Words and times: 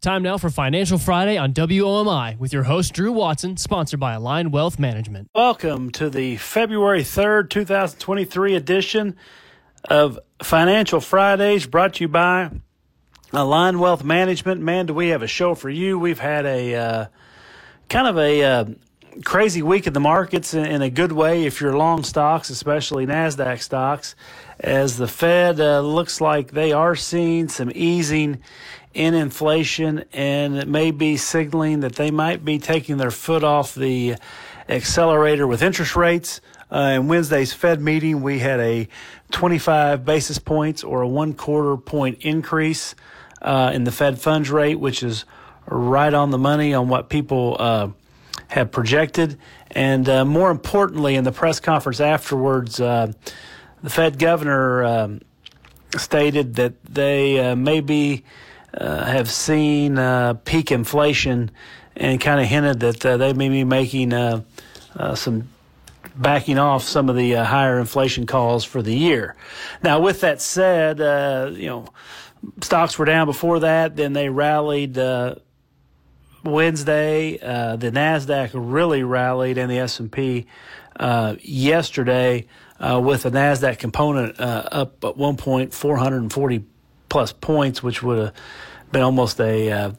Time 0.00 0.22
now 0.22 0.38
for 0.38 0.48
Financial 0.48 0.96
Friday 0.96 1.36
on 1.36 1.52
WOMI 1.52 2.38
with 2.38 2.52
your 2.52 2.62
host, 2.62 2.92
Drew 2.92 3.10
Watson, 3.10 3.56
sponsored 3.56 3.98
by 3.98 4.12
Align 4.12 4.52
Wealth 4.52 4.78
Management. 4.78 5.28
Welcome 5.34 5.90
to 5.90 6.08
the 6.08 6.36
February 6.36 7.02
3rd, 7.02 7.50
2023 7.50 8.54
edition 8.54 9.16
of 9.90 10.20
Financial 10.40 11.00
Fridays 11.00 11.66
brought 11.66 11.94
to 11.94 12.04
you 12.04 12.08
by 12.08 12.48
Align 13.32 13.80
Wealth 13.80 14.04
Management. 14.04 14.60
Man, 14.60 14.86
do 14.86 14.94
we 14.94 15.08
have 15.08 15.22
a 15.22 15.26
show 15.26 15.56
for 15.56 15.68
you. 15.68 15.98
We've 15.98 16.20
had 16.20 16.46
a 16.46 16.76
uh, 16.76 17.06
kind 17.88 18.06
of 18.06 18.18
a 18.18 18.44
uh, 18.44 18.64
crazy 19.24 19.62
week 19.62 19.88
in 19.88 19.94
the 19.94 20.00
markets 20.00 20.54
in, 20.54 20.64
in, 20.64 20.80
a 20.80 20.90
good 20.90 21.10
way 21.10 21.44
if 21.44 21.60
you're 21.60 21.76
long 21.76 22.04
stocks, 22.04 22.50
especially 22.50 23.04
NASDAQ 23.04 23.60
stocks, 23.60 24.14
as 24.60 24.96
the 24.96 25.08
Fed 25.08 25.60
uh, 25.60 25.80
looks 25.80 26.20
like 26.20 26.52
they 26.52 26.70
are 26.72 26.94
seeing 26.94 27.48
some 27.48 27.72
easing 27.74 28.40
in 28.98 29.14
inflation, 29.14 30.04
and 30.12 30.56
it 30.56 30.66
may 30.66 30.90
be 30.90 31.16
signaling 31.16 31.80
that 31.80 31.94
they 31.94 32.10
might 32.10 32.44
be 32.44 32.58
taking 32.58 32.96
their 32.96 33.12
foot 33.12 33.44
off 33.44 33.72
the 33.76 34.16
accelerator 34.68 35.46
with 35.46 35.62
interest 35.62 35.94
rates. 35.94 36.40
Uh, 36.70 36.94
in 36.96 37.06
Wednesday's 37.06 37.52
Fed 37.52 37.80
meeting, 37.80 38.22
we 38.22 38.40
had 38.40 38.58
a 38.58 38.88
25 39.30 40.04
basis 40.04 40.40
points 40.40 40.82
or 40.82 41.02
a 41.02 41.08
one 41.08 41.32
quarter 41.32 41.76
point 41.76 42.18
increase 42.22 42.96
uh, 43.40 43.70
in 43.72 43.84
the 43.84 43.92
Fed 43.92 44.18
funds 44.18 44.50
rate, 44.50 44.80
which 44.80 45.04
is 45.04 45.24
right 45.68 46.12
on 46.12 46.32
the 46.32 46.38
money 46.38 46.74
on 46.74 46.88
what 46.88 47.08
people 47.08 47.56
uh, 47.60 47.88
have 48.48 48.72
projected. 48.72 49.38
And 49.70 50.08
uh, 50.08 50.24
more 50.24 50.50
importantly, 50.50 51.14
in 51.14 51.22
the 51.22 51.30
press 51.30 51.60
conference 51.60 52.00
afterwards, 52.00 52.80
uh, 52.80 53.12
the 53.80 53.90
Fed 53.90 54.18
governor 54.18 54.84
um, 54.84 55.20
stated 55.96 56.56
that 56.56 56.84
they 56.84 57.38
uh, 57.38 57.54
may 57.54 57.80
be 57.80 58.24
uh, 58.74 59.04
have 59.04 59.30
seen 59.30 59.98
uh, 59.98 60.34
peak 60.44 60.70
inflation 60.70 61.50
and 61.96 62.20
kind 62.20 62.40
of 62.40 62.46
hinted 62.46 62.80
that 62.80 63.06
uh, 63.06 63.16
they 63.16 63.32
may 63.32 63.48
be 63.48 63.64
making 63.64 64.12
uh, 64.12 64.42
uh, 64.96 65.14
some 65.14 65.48
backing 66.14 66.58
off 66.58 66.82
some 66.82 67.08
of 67.08 67.16
the 67.16 67.36
uh, 67.36 67.44
higher 67.44 67.78
inflation 67.78 68.26
calls 68.26 68.64
for 68.64 68.82
the 68.82 68.94
year. 68.94 69.36
Now, 69.82 70.00
with 70.00 70.20
that 70.20 70.40
said, 70.40 70.98
you 71.56 71.66
know, 71.66 71.86
stocks 72.60 72.98
were 72.98 73.04
down 73.04 73.26
before 73.26 73.60
that, 73.60 73.96
then 73.96 74.12
they 74.12 74.28
rallied. 74.28 74.98
Wednesday, 76.44 77.36
the 77.38 77.90
Nasdaq 77.92 78.50
really 78.54 79.02
rallied, 79.02 79.58
and 79.58 79.70
the 79.70 79.78
S 79.78 80.00
and 80.00 80.10
P 80.10 80.46
yesterday, 81.40 82.46
with 82.80 83.24
the 83.24 83.30
Nasdaq 83.30 83.78
component 83.78 84.38
up 84.38 85.04
at 85.04 85.16
one 85.16 85.36
point 85.36 85.74
four 85.74 85.96
hundred 85.96 86.22
and 86.22 86.32
forty 86.32 86.64
plus 87.08 87.32
points, 87.32 87.82
which 87.82 88.02
would 88.02 88.18
have 88.18 88.34
been 88.92 89.02
almost 89.02 89.40
a 89.40 89.70
uh, 89.70 89.92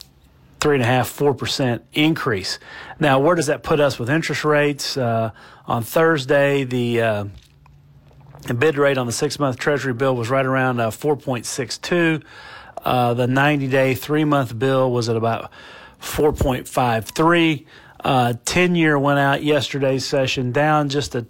three 0.59 0.75
and 0.75 0.83
a 0.83 0.88
half, 0.88 1.07
four 1.07 1.33
percent 1.33 1.83
increase. 1.93 2.59
Now, 2.99 3.19
where 3.19 3.35
does 3.35 3.47
that 3.47 3.63
put 3.63 3.79
us 3.79 3.99
with 3.99 4.09
interest 4.09 4.43
rates? 4.43 4.97
Uh, 4.97 5.31
on 5.65 5.83
Thursday, 5.83 6.63
the 6.63 7.02
uh, 7.02 7.25
bid 8.57 8.77
rate 8.77 8.97
on 8.97 9.05
the 9.05 9.11
six-month 9.11 9.57
Treasury 9.57 9.93
bill 9.93 10.15
was 10.15 10.30
right 10.30 10.45
around 10.45 10.80
uh, 10.80 10.89
4.62. 10.89 12.23
Uh, 12.83 13.13
the 13.13 13.27
90-day 13.27 13.93
three-month 13.93 14.57
bill 14.57 14.91
was 14.91 15.09
at 15.09 15.15
about 15.15 15.52
4.53. 16.02 17.65
Uh, 18.02 18.33
10-year 18.45 18.97
went 18.97 19.19
out 19.19 19.43
yesterday's 19.43 20.05
session 20.05 20.52
down 20.52 20.89
just 20.89 21.15
a 21.15 21.25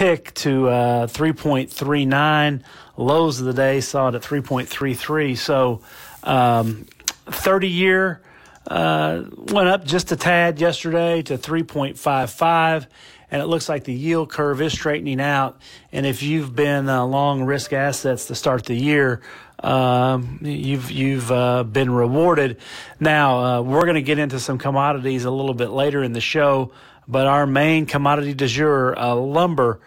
tick 0.00 0.32
to 0.32 0.62
3.39 0.62 2.62
lows 2.96 3.38
of 3.38 3.44
the 3.44 3.52
day 3.52 3.82
saw 3.82 4.08
it 4.08 4.14
at 4.14 4.22
3.33. 4.22 5.36
So, 5.36 5.82
um, 6.22 6.86
30 7.26 7.68
year 7.68 8.22
uh, 8.66 9.24
went 9.36 9.68
up 9.68 9.84
just 9.84 10.10
a 10.10 10.16
tad 10.16 10.58
yesterday 10.58 11.20
to 11.20 11.36
3.55, 11.36 12.86
and 13.30 13.42
it 13.42 13.44
looks 13.44 13.68
like 13.68 13.84
the 13.84 13.92
yield 13.92 14.30
curve 14.30 14.62
is 14.62 14.72
straightening 14.72 15.20
out. 15.20 15.60
And 15.92 16.06
if 16.06 16.22
you've 16.22 16.56
been 16.56 16.88
uh, 16.88 17.04
long 17.04 17.44
risk 17.44 17.74
assets 17.74 18.24
to 18.28 18.34
start 18.34 18.64
the 18.64 18.74
year, 18.74 19.20
um, 19.62 20.38
you've 20.40 20.90
you've 20.90 21.30
uh, 21.30 21.62
been 21.64 21.90
rewarded. 21.90 22.56
Now 22.98 23.38
uh, 23.38 23.60
we're 23.60 23.82
going 23.82 23.96
to 23.96 24.02
get 24.02 24.18
into 24.18 24.40
some 24.40 24.56
commodities 24.56 25.26
a 25.26 25.30
little 25.30 25.52
bit 25.52 25.68
later 25.68 26.02
in 26.02 26.14
the 26.14 26.22
show, 26.22 26.72
but 27.10 27.26
our 27.26 27.44
main 27.44 27.86
commodity 27.86 28.34
du 28.34 28.46
jour, 28.46 28.96
uh, 28.96 29.14
lumber 29.14 29.80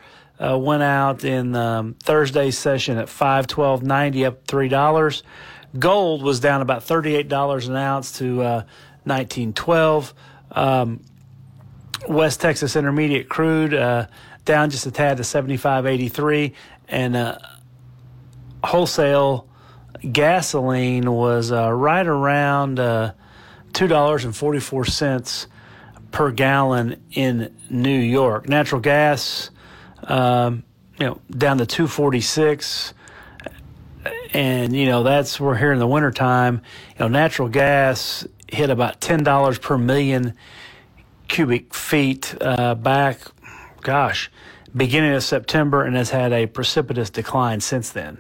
uh, 0.44 0.57
went 0.57 0.84
out 0.84 1.23
in 1.23 1.56
um, 1.56 1.95
Thursday's 2.03 2.57
session 2.57 2.97
at 2.97 3.07
five 3.07 3.47
twelve 3.47 3.81
ninety, 3.81 4.25
up 4.25 4.45
three 4.45 4.67
dollars. 4.67 5.23
Gold 5.79 6.22
was 6.22 6.41
down 6.41 6.62
about 6.62 6.83
thirty 6.83 7.16
eight 7.16 7.29
dollars 7.29 7.67
an 7.67 7.78
ounce 7.78 8.17
to 8.19 8.41
uh, 8.41 8.63
nineteen 9.06 9.53
twelve. 9.53 10.13
Um, 10.51 11.00
West 12.09 12.41
Texas 12.41 12.75
Intermediate 12.75 13.29
crude 13.29 13.73
uh, 13.73 14.07
down 14.44 14.69
just 14.69 14.85
a 14.85 14.91
tad 14.91 15.17
to 15.17 15.23
seventy 15.23 15.56
five 15.56 15.85
eighty 15.85 16.09
three, 16.09 16.53
and 16.89 17.16
uh, 17.16 17.38
wholesale 18.66 19.47
gasoline 20.12 21.09
was 21.09 21.53
uh, 21.53 21.72
right 21.72 22.06
around 22.06 22.81
uh, 22.81 23.13
two 23.72 23.88
dollars 23.88 24.25
and 24.25 24.35
forty 24.35 24.59
four 24.59 24.83
cents 24.83 25.47
per 26.13 26.31
gallon 26.31 27.03
in 27.12 27.53
New 27.69 28.00
York. 28.00 28.47
Natural 28.47 28.79
gas 28.79 29.50
um, 30.03 30.63
you 31.00 31.07
know, 31.07 31.19
down 31.29 31.57
to 31.57 31.66
246. 31.66 32.94
And, 34.34 34.75
you 34.75 34.85
know, 34.85 35.03
that's, 35.03 35.40
we're 35.40 35.57
here 35.57 35.72
in 35.72 35.79
the 35.79 35.88
wintertime. 35.88 36.62
You 36.91 37.00
know, 37.00 37.07
natural 37.07 37.50
gas 37.50 38.28
hit 38.47 38.69
about 38.69 39.01
$10 39.01 39.62
per 39.62 39.78
million 39.78 40.35
cubic 41.28 41.74
feet 41.74 42.35
uh, 42.41 42.75
back, 42.75 43.19
gosh, 43.81 44.31
beginning 44.75 45.13
of 45.13 45.23
September 45.23 45.84
and 45.84 45.95
has 45.95 46.09
had 46.09 46.34
a 46.34 46.47
precipitous 46.47 47.09
decline 47.09 47.61
since 47.61 47.91
then. 47.91 48.17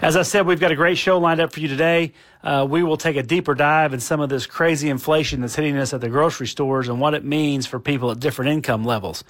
As 0.00 0.16
I 0.16 0.22
said, 0.22 0.46
we've 0.46 0.60
got 0.60 0.72
a 0.72 0.76
great 0.76 0.98
show 0.98 1.18
lined 1.18 1.40
up 1.40 1.52
for 1.52 1.60
you 1.60 1.68
today. 1.68 2.12
Uh, 2.42 2.66
we 2.68 2.82
will 2.82 2.96
take 2.96 3.16
a 3.16 3.22
deeper 3.22 3.54
dive 3.54 3.92
in 3.92 4.00
some 4.00 4.20
of 4.20 4.28
this 4.30 4.46
crazy 4.46 4.88
inflation 4.88 5.40
that's 5.42 5.54
hitting 5.54 5.76
us 5.76 5.92
at 5.92 6.00
the 6.00 6.08
grocery 6.08 6.46
stores 6.46 6.88
and 6.88 7.00
what 7.00 7.14
it 7.14 7.24
means 7.24 7.66
for 7.66 7.78
people 7.78 8.10
at 8.10 8.18
different 8.18 8.50
income 8.50 8.84
levels. 8.84 9.24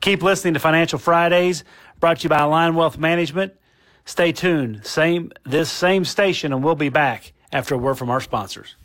Keep 0.00 0.22
listening 0.22 0.54
to 0.54 0.60
Financial 0.60 0.98
Fridays, 0.98 1.62
brought 2.00 2.18
to 2.18 2.22
you 2.24 2.28
by 2.28 2.40
Align 2.40 2.74
Wealth 2.74 2.98
Management. 2.98 3.54
Stay 4.04 4.32
tuned. 4.32 4.84
Same 4.86 5.32
this 5.44 5.70
same 5.70 6.04
station, 6.04 6.52
and 6.52 6.62
we'll 6.62 6.76
be 6.76 6.88
back 6.88 7.32
after 7.52 7.74
a 7.74 7.78
word 7.78 7.96
from 7.96 8.10
our 8.10 8.20
sponsors. 8.20 8.76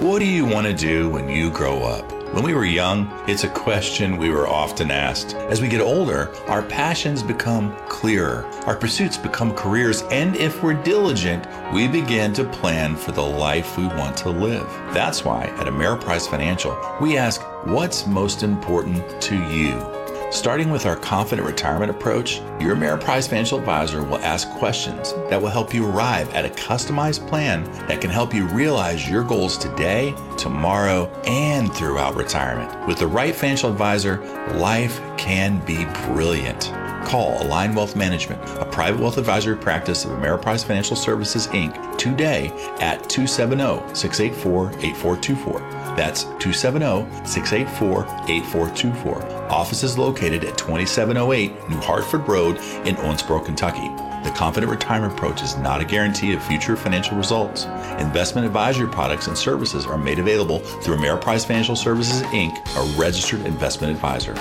What 0.00 0.20
do 0.20 0.26
you 0.26 0.46
want 0.46 0.66
to 0.66 0.74
do 0.74 1.10
when 1.10 1.28
you 1.28 1.50
grow 1.50 1.82
up? 1.82 2.21
When 2.32 2.44
we 2.44 2.54
were 2.54 2.64
young, 2.64 3.12
it's 3.28 3.44
a 3.44 3.48
question 3.48 4.16
we 4.16 4.30
were 4.30 4.48
often 4.48 4.90
asked. 4.90 5.34
As 5.34 5.60
we 5.60 5.68
get 5.68 5.82
older, 5.82 6.34
our 6.48 6.62
passions 6.62 7.22
become 7.22 7.76
clearer, 7.88 8.46
our 8.64 8.74
pursuits 8.74 9.18
become 9.18 9.52
careers, 9.52 10.00
and 10.10 10.34
if 10.36 10.62
we're 10.62 10.82
diligent, 10.82 11.46
we 11.74 11.88
begin 11.88 12.32
to 12.32 12.44
plan 12.44 12.96
for 12.96 13.12
the 13.12 13.20
life 13.20 13.76
we 13.76 13.86
want 13.86 14.16
to 14.16 14.30
live. 14.30 14.66
That's 14.94 15.26
why 15.26 15.44
at 15.58 15.66
Ameriprise 15.66 16.26
Financial, 16.26 16.74
we 17.02 17.18
ask, 17.18 17.42
What's 17.66 18.06
most 18.06 18.42
important 18.42 19.20
to 19.20 19.36
you? 19.36 20.01
Starting 20.32 20.70
with 20.70 20.86
our 20.86 20.96
confident 20.96 21.46
retirement 21.46 21.90
approach, 21.90 22.38
your 22.58 22.74
Ameriprise 22.74 23.28
financial 23.28 23.58
advisor 23.58 24.02
will 24.02 24.16
ask 24.20 24.48
questions 24.52 25.12
that 25.28 25.40
will 25.40 25.50
help 25.50 25.74
you 25.74 25.86
arrive 25.86 26.32
at 26.32 26.46
a 26.46 26.48
customized 26.48 27.28
plan 27.28 27.64
that 27.86 28.00
can 28.00 28.08
help 28.08 28.32
you 28.32 28.46
realize 28.46 29.06
your 29.06 29.22
goals 29.22 29.58
today, 29.58 30.14
tomorrow, 30.38 31.04
and 31.26 31.70
throughout 31.74 32.14
retirement. 32.14 32.88
With 32.88 32.98
the 32.98 33.06
right 33.06 33.34
financial 33.34 33.70
advisor, 33.70 34.22
life 34.54 35.02
can 35.18 35.62
be 35.66 35.84
brilliant. 36.06 36.72
Call 37.04 37.42
Align 37.42 37.74
Wealth 37.74 37.94
Management, 37.94 38.42
a 38.58 38.64
private 38.64 39.02
wealth 39.02 39.18
advisory 39.18 39.56
practice 39.56 40.06
of 40.06 40.12
Ameriprise 40.12 40.64
Financial 40.64 40.96
Services 40.96 41.46
Inc., 41.48 41.98
today 41.98 42.46
at 42.80 43.06
270 43.10 43.94
684 43.94 44.68
8424. 44.78 45.81
That's 45.96 46.24
270 46.24 47.26
684 47.26 48.04
8424. 48.26 49.50
Office 49.50 49.82
is 49.82 49.98
located 49.98 50.42
at 50.44 50.56
2708 50.56 51.68
New 51.68 51.76
Hartford 51.76 52.26
Road 52.26 52.56
in 52.86 52.96
Owensboro, 52.96 53.44
Kentucky. 53.44 53.88
The 54.26 54.32
Confident 54.34 54.70
Retirement 54.72 55.12
Approach 55.12 55.42
is 55.42 55.58
not 55.58 55.82
a 55.82 55.84
guarantee 55.84 56.32
of 56.32 56.42
future 56.42 56.76
financial 56.76 57.18
results. 57.18 57.64
Investment 57.98 58.46
advisory 58.46 58.88
products 58.88 59.26
and 59.26 59.36
services 59.36 59.84
are 59.84 59.98
made 59.98 60.18
available 60.18 60.60
through 60.60 60.96
Ameriprise 60.96 61.44
Financial 61.44 61.76
Services 61.76 62.22
Inc., 62.28 62.56
a 62.76 62.98
registered 62.98 63.44
investment 63.44 63.92
advisor. 63.92 64.34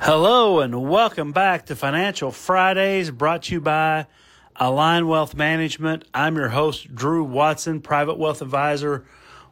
Hello 0.00 0.58
and 0.58 0.88
welcome 0.88 1.30
back 1.30 1.66
to 1.66 1.76
Financial 1.76 2.32
Fridays 2.32 3.12
brought 3.12 3.44
to 3.44 3.54
you 3.54 3.60
by 3.60 4.06
Align 4.56 5.06
Wealth 5.06 5.36
Management. 5.36 6.06
I'm 6.12 6.34
your 6.34 6.48
host, 6.48 6.92
Drew 6.92 7.22
Watson, 7.22 7.80
private 7.80 8.18
wealth 8.18 8.42
advisor 8.42 9.04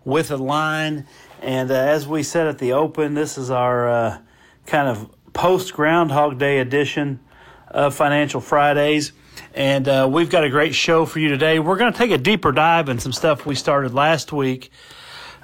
with 0.07 0.31
Align. 0.31 1.07
And 1.43 1.71
uh, 1.71 1.75
as 1.75 2.07
we 2.07 2.23
said 2.23 2.47
at 2.47 2.59
the 2.59 2.73
open, 2.73 3.13
this 3.13 3.37
is 3.37 3.51
our 3.51 3.89
uh, 3.89 4.19
kind 4.65 4.89
of 4.89 5.11
post 5.35 5.75
Groundhog 5.75 6.39
Day 6.39 6.61
edition 6.61 7.21
of 7.69 7.95
Financial 7.95 8.41
Fridays. 8.41 9.13
And 9.53 9.87
uh, 9.87 10.09
we've 10.11 10.31
got 10.31 10.45
a 10.45 10.49
great 10.49 10.75
show 10.75 11.05
for 11.05 11.19
you 11.19 11.29
today. 11.29 11.59
We're 11.59 11.77
going 11.77 11.93
to 11.93 11.99
take 11.99 12.13
a 12.13 12.19
deeper 12.19 12.53
dive 12.53 12.89
in 12.89 13.01
some 13.01 13.13
stuff 13.13 13.45
we 13.45 13.57
started 13.57 13.93
last 13.93 14.33
week 14.33 14.71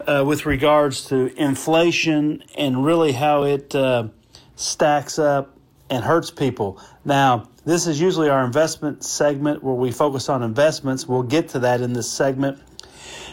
uh, 0.06 0.22
with 0.24 0.46
regards 0.46 1.06
to 1.06 1.34
inflation 1.36 2.44
and 2.56 2.84
really 2.84 3.12
how 3.12 3.42
it 3.42 3.74
uh, 3.74 4.08
stacks 4.54 5.18
up 5.18 5.58
and 5.90 6.04
hurts 6.04 6.30
people. 6.30 6.80
Now, 7.04 7.48
this 7.64 7.88
is 7.88 8.00
usually 8.00 8.28
our 8.28 8.44
investment 8.44 9.04
segment 9.04 9.62
where 9.62 9.74
we 9.74 9.90
focus 9.90 10.28
on 10.28 10.42
investments. 10.42 11.06
We'll 11.06 11.24
get 11.24 11.48
to 11.50 11.58
that 11.60 11.80
in 11.80 11.92
this 11.92 12.10
segment. 12.10 12.60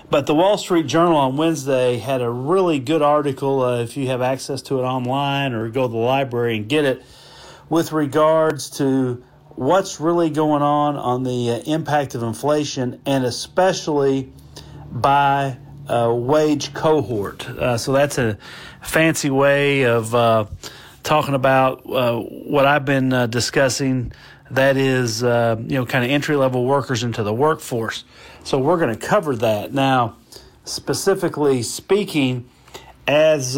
But 0.09 0.25
the 0.25 0.33
Wall 0.33 0.57
Street 0.57 0.87
Journal 0.87 1.15
on 1.15 1.37
Wednesday 1.37 1.97
had 1.97 2.21
a 2.21 2.29
really 2.29 2.79
good 2.79 3.03
article. 3.03 3.61
Uh, 3.61 3.81
if 3.83 3.95
you 3.95 4.07
have 4.07 4.23
access 4.23 4.63
to 4.63 4.79
it 4.79 4.83
online 4.83 5.53
or 5.53 5.69
go 5.69 5.83
to 5.83 5.87
the 5.87 5.97
library 5.97 6.57
and 6.57 6.67
get 6.67 6.83
it, 6.83 7.03
with 7.69 7.91
regards 7.91 8.71
to 8.71 9.23
what's 9.49 9.99
really 9.99 10.31
going 10.31 10.63
on 10.63 10.95
on 10.95 11.21
the 11.21 11.51
uh, 11.51 11.71
impact 11.71 12.15
of 12.15 12.23
inflation 12.23 12.99
and 13.05 13.23
especially 13.23 14.33
by 14.91 15.57
uh, 15.87 16.11
wage 16.11 16.73
cohort. 16.73 17.47
Uh, 17.47 17.77
so 17.77 17.91
that's 17.93 18.17
a 18.17 18.37
fancy 18.81 19.29
way 19.29 19.83
of 19.83 20.15
uh, 20.15 20.45
talking 21.09 21.33
about 21.33 21.81
uh, 21.89 22.19
what 22.19 22.67
I've 22.67 22.85
been 22.85 23.11
uh, 23.11 23.25
discussing. 23.25 24.13
That 24.51 24.77
is, 24.77 25.23
you 25.23 25.27
know, 25.27 25.85
kind 25.85 26.05
of 26.05 26.11
entry 26.11 26.35
level 26.35 26.65
workers 26.65 27.03
into 27.03 27.23
the 27.23 27.33
workforce. 27.33 28.03
So 28.43 28.59
we're 28.59 28.77
going 28.77 28.95
to 28.95 29.07
cover 29.07 29.35
that 29.37 29.73
now. 29.73 30.17
Specifically 30.65 31.63
speaking, 31.63 32.47
as 33.07 33.57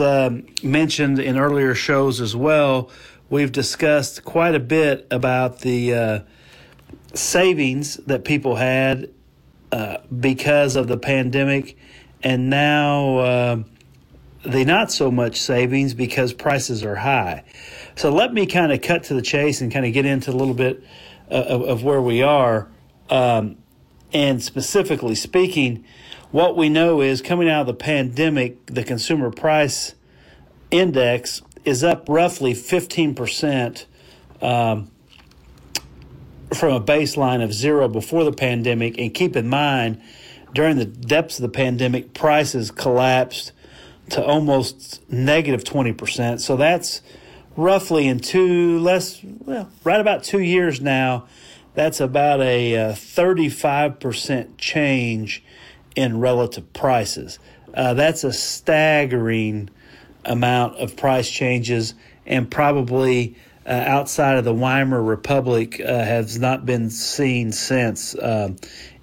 mentioned 0.63 1.19
in 1.19 1.37
earlier 1.37 1.75
shows 1.75 2.21
as 2.21 2.35
well, 2.35 2.89
we've 3.29 3.51
discussed 3.51 4.23
quite 4.23 4.55
a 4.55 4.59
bit 4.59 5.07
about 5.11 5.59
the 5.59 5.93
uh, 5.93 6.19
savings 7.13 7.97
that 7.97 8.23
people 8.23 8.55
had 8.55 9.09
uh, 9.73 9.97
because 10.19 10.77
of 10.77 10.87
the 10.87 10.97
pandemic, 10.97 11.77
and 12.23 12.49
now 12.49 13.17
uh, 13.17 13.63
the 14.43 14.65
not 14.65 14.91
so 14.91 15.11
much 15.11 15.39
savings 15.39 15.93
because 15.93 16.33
prices 16.33 16.83
are 16.83 16.95
high. 16.95 17.43
So 17.95 18.11
let 18.11 18.33
me 18.33 18.45
kind 18.45 18.71
of 18.71 18.81
cut 18.81 19.03
to 19.05 19.13
the 19.13 19.21
chase 19.21 19.61
and 19.61 19.71
kind 19.71 19.85
of 19.85 19.93
get 19.93 20.05
into 20.05 20.31
a 20.31 20.33
little 20.33 20.53
bit 20.53 20.83
uh, 21.29 21.35
of, 21.35 21.61
of 21.61 21.83
where 21.83 22.01
we 22.01 22.21
are. 22.23 22.67
Um, 23.09 23.57
and 24.13 24.41
specifically 24.41 25.15
speaking, 25.15 25.85
what 26.31 26.57
we 26.57 26.69
know 26.69 27.01
is 27.01 27.21
coming 27.21 27.49
out 27.49 27.61
of 27.61 27.67
the 27.67 27.73
pandemic, 27.73 28.65
the 28.67 28.83
consumer 28.83 29.31
price 29.31 29.95
index 30.71 31.41
is 31.65 31.83
up 31.83 32.05
roughly 32.07 32.53
15% 32.53 33.85
um, 34.41 34.89
from 36.53 36.73
a 36.73 36.81
baseline 36.81 37.43
of 37.43 37.53
zero 37.53 37.87
before 37.87 38.23
the 38.23 38.31
pandemic. 38.31 38.97
And 38.97 39.13
keep 39.13 39.35
in 39.35 39.47
mind, 39.47 40.01
during 40.53 40.77
the 40.77 40.85
depths 40.85 41.37
of 41.37 41.43
the 41.43 41.49
pandemic, 41.49 42.13
prices 42.13 42.71
collapsed 42.71 43.51
to 44.11 44.23
almost 44.23 45.01
negative 45.11 45.63
20%. 45.63 46.39
So 46.39 46.55
that's 46.57 47.01
roughly 47.55 48.07
in 48.07 48.19
two, 48.19 48.79
less, 48.79 49.21
well, 49.23 49.69
right 49.83 49.99
about 49.99 50.23
two 50.23 50.41
years 50.41 50.81
now. 50.81 51.27
That's 51.73 52.01
about 52.01 52.41
a 52.41 52.75
uh, 52.75 52.91
35% 52.93 54.57
change 54.57 55.43
in 55.95 56.19
relative 56.19 56.73
prices. 56.73 57.39
Uh, 57.73 57.93
that's 57.93 58.23
a 58.25 58.33
staggering 58.33 59.69
amount 60.25 60.75
of 60.75 60.97
price 60.97 61.29
changes, 61.29 61.93
and 62.25 62.51
probably 62.51 63.37
uh, 63.65 63.69
outside 63.69 64.37
of 64.37 64.43
the 64.43 64.53
Weimar 64.53 65.01
Republic 65.01 65.79
uh, 65.79 65.85
has 65.85 66.37
not 66.37 66.65
been 66.65 66.89
seen 66.89 67.53
since 67.53 68.15
uh, 68.15 68.51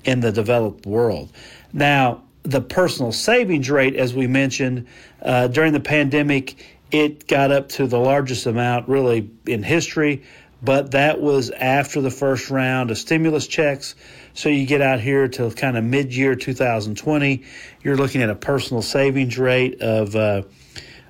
in 0.05 0.21
the 0.21 0.33
developed 0.33 0.85
world. 0.85 1.33
Now, 1.73 2.23
the 2.49 2.63
personal 2.63 3.13
savings 3.13 3.69
rate, 3.69 3.95
as 3.95 4.15
we 4.15 4.27
mentioned 4.27 4.87
uh, 5.21 5.49
during 5.49 5.75
the 5.75 5.81
pandemic, 5.81 6.65
it 6.91 7.29
got 7.29 7.53
up 7.53 7.69
to 7.69 7.87
the 7.87 7.99
largest 7.99 8.47
amount 8.47 8.89
really 8.89 9.31
in 9.47 9.63
history, 9.63 10.23
but 10.63 10.93
that 10.93 11.21
was 11.21 11.51
after 11.51 12.01
the 12.01 12.11
first 12.11 12.49
round 12.49 12.91
of 12.91 12.97
stimulus 12.97 13.47
checks. 13.47 13.95
So 14.33 14.49
you 14.49 14.65
get 14.65 14.81
out 14.81 14.99
here 14.99 15.29
to 15.29 15.51
kind 15.51 15.77
of 15.77 15.85
mid 15.85 16.15
year 16.15 16.35
2020, 16.35 17.45
you're 17.83 17.97
looking 17.99 18.23
at 18.23 18.31
a 18.31 18.35
personal 18.35 18.81
savings 18.81 19.39
rate 19.39 19.83
of 19.83 20.17
uh, 20.17 20.43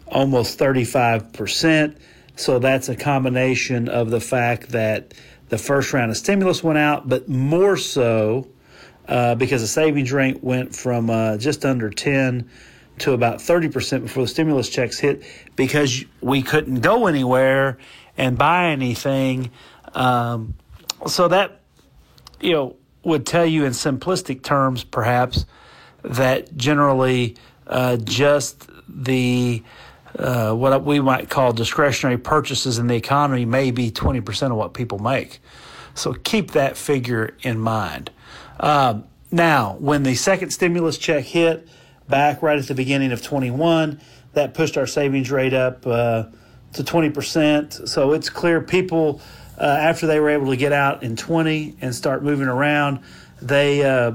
almost 0.09 0.59
35%. 0.59 1.97
So 2.35 2.59
that's 2.59 2.89
a 2.89 2.97
combination 2.97 3.89
of 3.89 4.11
the 4.11 4.21
fact 4.21 4.71
that 4.71 5.15
the 5.51 5.59
first 5.59 5.93
round 5.93 6.11
of 6.11 6.17
stimulus 6.17 6.65
went 6.65 6.79
out, 6.79 7.09
but 7.09 7.29
more 7.29 7.77
so 7.77 8.49
uh, 9.09 9.35
because 9.35 9.63
the 9.63 9.69
savings 9.69 10.13
rate 10.13 10.43
went 10.45 10.75
from 10.75 11.11
uh, 11.11 11.37
just 11.39 11.65
under 11.65 11.91
10 11.91 12.49
to 12.99 13.13
about 13.13 13.39
30% 13.39 14.03
before 14.03 14.25
the 14.25 14.29
stimulus 14.29 14.69
checks 14.69 14.99
hit 14.99 15.23
because 15.57 16.05
we 16.21 16.43
couldn't 16.43 16.81
go 16.81 17.07
anywhere 17.07 17.79
and 18.17 18.37
buy 18.37 18.67
anything. 18.67 19.51
Um, 19.95 20.55
so 21.07 21.29
that, 21.29 21.61
you 22.41 22.53
know, 22.53 22.77
would 23.05 23.25
tell 23.25 23.47
you 23.47 23.65
in 23.65 23.73
simplistic 23.73 24.43
terms, 24.43 24.85
perhaps, 24.85 25.47
that 26.03 26.57
generally 26.57 27.37
uh, 27.67 27.97
just 27.97 28.69
the 28.89 29.63
uh, 30.19 30.53
what 30.53 30.85
we 30.85 31.01
might 31.01 31.29
call 31.29 31.53
discretionary 31.53 32.19
purchases 32.19 32.79
in 32.79 32.89
the 32.89 32.97
economy 32.97 33.45
may 33.45 33.71
be 33.71 33.91
20% 33.91 34.51
of 34.51 34.57
what 34.57 34.75
people 34.75 34.99
make. 34.99 35.41
So 35.95 36.13
keep 36.13 36.53
that 36.53 36.77
figure 36.77 37.37
in 37.43 37.59
mind. 37.59 38.11
Um, 38.61 39.05
now, 39.31 39.77
when 39.79 40.03
the 40.03 40.15
second 40.15 40.51
stimulus 40.51 40.99
check 40.99 41.25
hit 41.25 41.69
back 42.09 42.43
right 42.43 42.59
at 42.59 42.67
the 42.67 42.75
beginning 42.75 43.13
of 43.13 43.23
21, 43.23 44.01
that 44.33 44.55
pushed 44.55 44.77
our 44.77 44.87
savings 44.87 45.31
rate 45.31 45.55
up 45.55 45.87
uh, 45.87 46.25
to 46.75 46.83
20%. 46.83 47.89
So 47.89 48.13
it's 48.13 48.31
clear 48.31 48.61
people, 48.61 49.21
uh, 49.59 49.65
after 49.65 50.07
they 50.07 50.21
were 50.21 50.31
able 50.31 50.51
to 50.51 50.57
get 50.57 50.73
out 50.73 51.03
in 51.03 51.17
20 51.17 51.77
and 51.81 51.95
start 51.95 52.23
moving 52.23 52.49
around, 52.49 53.01
they 53.43 53.83
uh, 53.83 54.13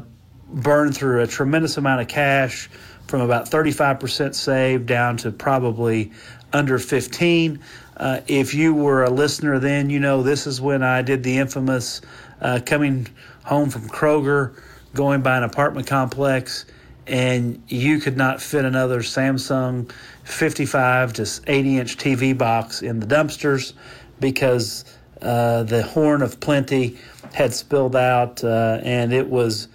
burned 0.49 0.95
through 0.95 1.21
a 1.21 1.27
tremendous 1.27 1.77
amount 1.77 2.01
of 2.01 2.07
cash 2.07 2.69
from 3.07 3.21
about 3.21 3.49
35% 3.49 4.33
saved 4.33 4.85
down 4.85 5.17
to 5.17 5.31
probably 5.31 6.11
under 6.51 6.79
15. 6.79 7.59
Uh, 7.95 8.21
if 8.27 8.53
you 8.53 8.73
were 8.73 9.03
a 9.03 9.09
listener 9.09 9.59
then, 9.59 9.89
you 9.89 9.99
know 9.99 10.23
this 10.23 10.47
is 10.47 10.61
when 10.61 10.81
I 10.83 11.01
did 11.01 11.23
the 11.23 11.37
infamous 11.37 12.01
uh, 12.43 12.59
coming 12.65 13.07
home 13.45 13.69
from 13.69 13.89
Kroger, 13.89 14.61
going 14.93 15.21
by 15.21 15.37
an 15.37 15.43
apartment 15.43 15.87
complex, 15.87 16.65
and 17.07 17.63
you 17.67 17.99
could 17.99 18.15
not 18.15 18.41
fit 18.41 18.65
another 18.65 18.99
Samsung 18.99 19.91
55 20.23 21.13
to 21.13 21.41
80 21.47 21.77
inch 21.79 21.97
TV 21.97 22.37
box 22.37 22.81
in 22.81 22.99
the 22.99 23.07
dumpsters 23.07 23.73
because 24.19 24.85
uh, 25.21 25.63
the 25.63 25.81
horn 25.83 26.21
of 26.21 26.39
plenty 26.39 26.97
had 27.33 27.53
spilled 27.53 27.95
out, 27.95 28.43
uh, 28.43 28.79
and 28.83 29.11
it 29.11 29.27
was 29.27 29.67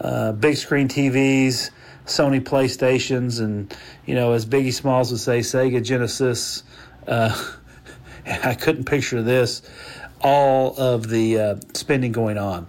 uh, 0.00 0.32
big 0.32 0.56
screen 0.56 0.88
TVs 0.88 1.70
Sony 2.06 2.40
PlayStations 2.40 3.40
and 3.40 3.74
you 4.06 4.14
know 4.14 4.32
as 4.32 4.46
Biggie 4.46 4.72
Smalls 4.72 5.10
would 5.10 5.20
say 5.20 5.40
Sega 5.40 5.82
Genesis. 5.82 6.62
Uh, 7.06 7.34
I 8.26 8.54
couldn't 8.54 8.84
picture 8.84 9.22
this. 9.22 9.62
All 10.22 10.76
of 10.76 11.08
the 11.08 11.38
uh, 11.38 11.56
spending 11.74 12.12
going 12.12 12.38
on. 12.38 12.68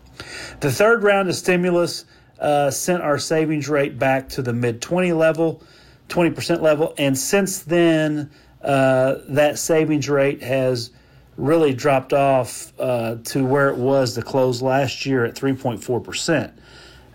The 0.59 0.71
third 0.71 1.03
round 1.03 1.29
of 1.29 1.35
stimulus 1.35 2.05
uh, 2.39 2.71
sent 2.71 3.01
our 3.01 3.17
savings 3.17 3.69
rate 3.69 3.99
back 3.99 4.29
to 4.29 4.41
the 4.41 4.53
mid 4.53 4.81
20 4.81 5.13
level, 5.13 5.61
20% 6.09 6.61
level, 6.61 6.93
and 6.97 7.17
since 7.17 7.59
then 7.59 8.31
uh, 8.61 9.15
that 9.27 9.59
savings 9.59 10.09
rate 10.09 10.41
has 10.41 10.91
really 11.37 11.73
dropped 11.73 12.13
off 12.13 12.71
uh, 12.79 13.15
to 13.23 13.45
where 13.45 13.69
it 13.69 13.77
was 13.77 14.13
to 14.15 14.21
close 14.21 14.61
last 14.61 15.05
year 15.05 15.25
at 15.25 15.35
3.4%. 15.35 16.53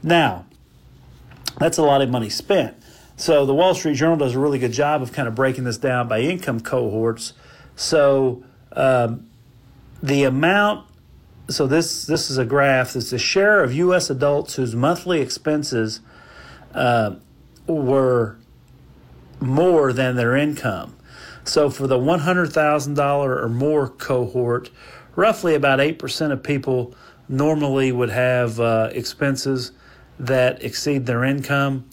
Now, 0.03 0.47
that's 1.59 1.79
a 1.79 1.83
lot 1.83 2.03
of 2.03 2.11
money 2.11 2.29
spent. 2.29 2.77
So 3.17 3.47
the 3.47 3.55
Wall 3.55 3.75
Street 3.75 3.95
Journal 3.95 4.17
does 4.17 4.35
a 4.35 4.39
really 4.39 4.59
good 4.59 4.73
job 4.73 5.03
of 5.03 5.13
kind 5.13 5.27
of 5.27 5.35
breaking 5.35 5.65
this 5.65 5.79
down 5.79 6.09
by 6.09 6.21
income 6.21 6.61
cohorts. 6.61 7.33
So 7.75 8.45
um, 8.73 9.29
the 10.03 10.25
amount, 10.25 10.87
so 11.49 11.67
this 11.67 12.07
this 12.07 12.31
is 12.31 12.39
a 12.39 12.45
graph. 12.45 12.95
It's 12.95 13.11
the 13.11 13.19
share 13.19 13.63
of 13.63 13.73
U.S. 13.75 14.11
adults 14.11 14.55
whose 14.55 14.75
monthly 14.75 15.21
expenses 15.21 16.01
uh, 16.75 17.17
were 17.67 18.37
more 19.41 19.93
than 19.93 20.17
their 20.17 20.37
income. 20.37 20.97
So 21.45 21.71
for 21.71 21.87
the 21.87 21.99
one 21.99 22.21
hundred 22.21 22.53
thousand 22.53 22.95
dollar 22.95 23.41
or 23.43 23.49
more 23.49 23.89
cohort, 23.89 24.71
roughly 25.17 25.55
about 25.55 25.81
eight 25.81 25.99
percent 25.99 26.33
of 26.33 26.43
people 26.43 26.95
normally 27.29 27.93
would 27.93 28.11
have 28.11 28.59
uh, 28.61 28.91
expenses 28.93 29.73
that 30.19 30.63
exceed 30.63 31.07
their 31.07 31.25
income. 31.25 31.89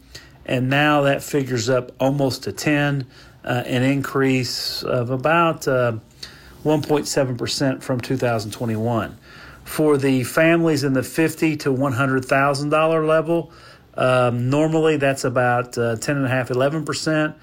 And 0.45 0.69
now 0.69 1.01
that 1.01 1.23
figures 1.23 1.69
up 1.69 1.91
almost 1.99 2.43
to 2.43 2.51
10, 2.51 3.07
uh, 3.43 3.63
an 3.65 3.83
increase 3.83 4.83
of 4.83 5.09
about 5.09 5.67
uh, 5.67 5.97
1.7% 6.65 7.83
from 7.83 8.01
2021. 8.01 9.17
for 9.63 9.97
the 9.97 10.23
families 10.23 10.83
in 10.83 10.93
the 10.93 11.03
fifty 11.03 11.55
to 11.57 11.71
one 11.71 11.93
hundred 11.93 12.25
thousand 12.25 12.69
dollar 12.69 13.05
level. 13.05 13.51
Um, 13.95 14.49
normally, 14.49 14.97
that's 14.97 15.23
about 15.23 15.77
uh, 15.77 15.95
11%. 15.95 17.35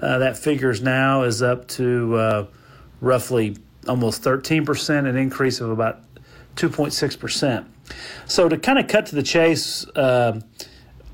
Uh, 0.00 0.18
that 0.18 0.38
figures 0.38 0.80
now 0.80 1.22
is 1.24 1.42
up 1.42 1.68
to 1.68 2.16
uh, 2.16 2.46
roughly 3.00 3.56
almost 3.88 4.22
thirteen 4.22 4.64
percent, 4.64 5.06
an 5.06 5.16
increase 5.16 5.60
of 5.60 5.70
about 5.70 6.00
two 6.56 6.68
point 6.68 6.92
six 6.92 7.16
percent. 7.16 7.66
So 8.26 8.48
to 8.48 8.56
kind 8.58 8.78
of 8.78 8.88
cut 8.88 9.06
to 9.06 9.14
the 9.16 9.22
chase 9.22 9.86
uh, 9.96 10.40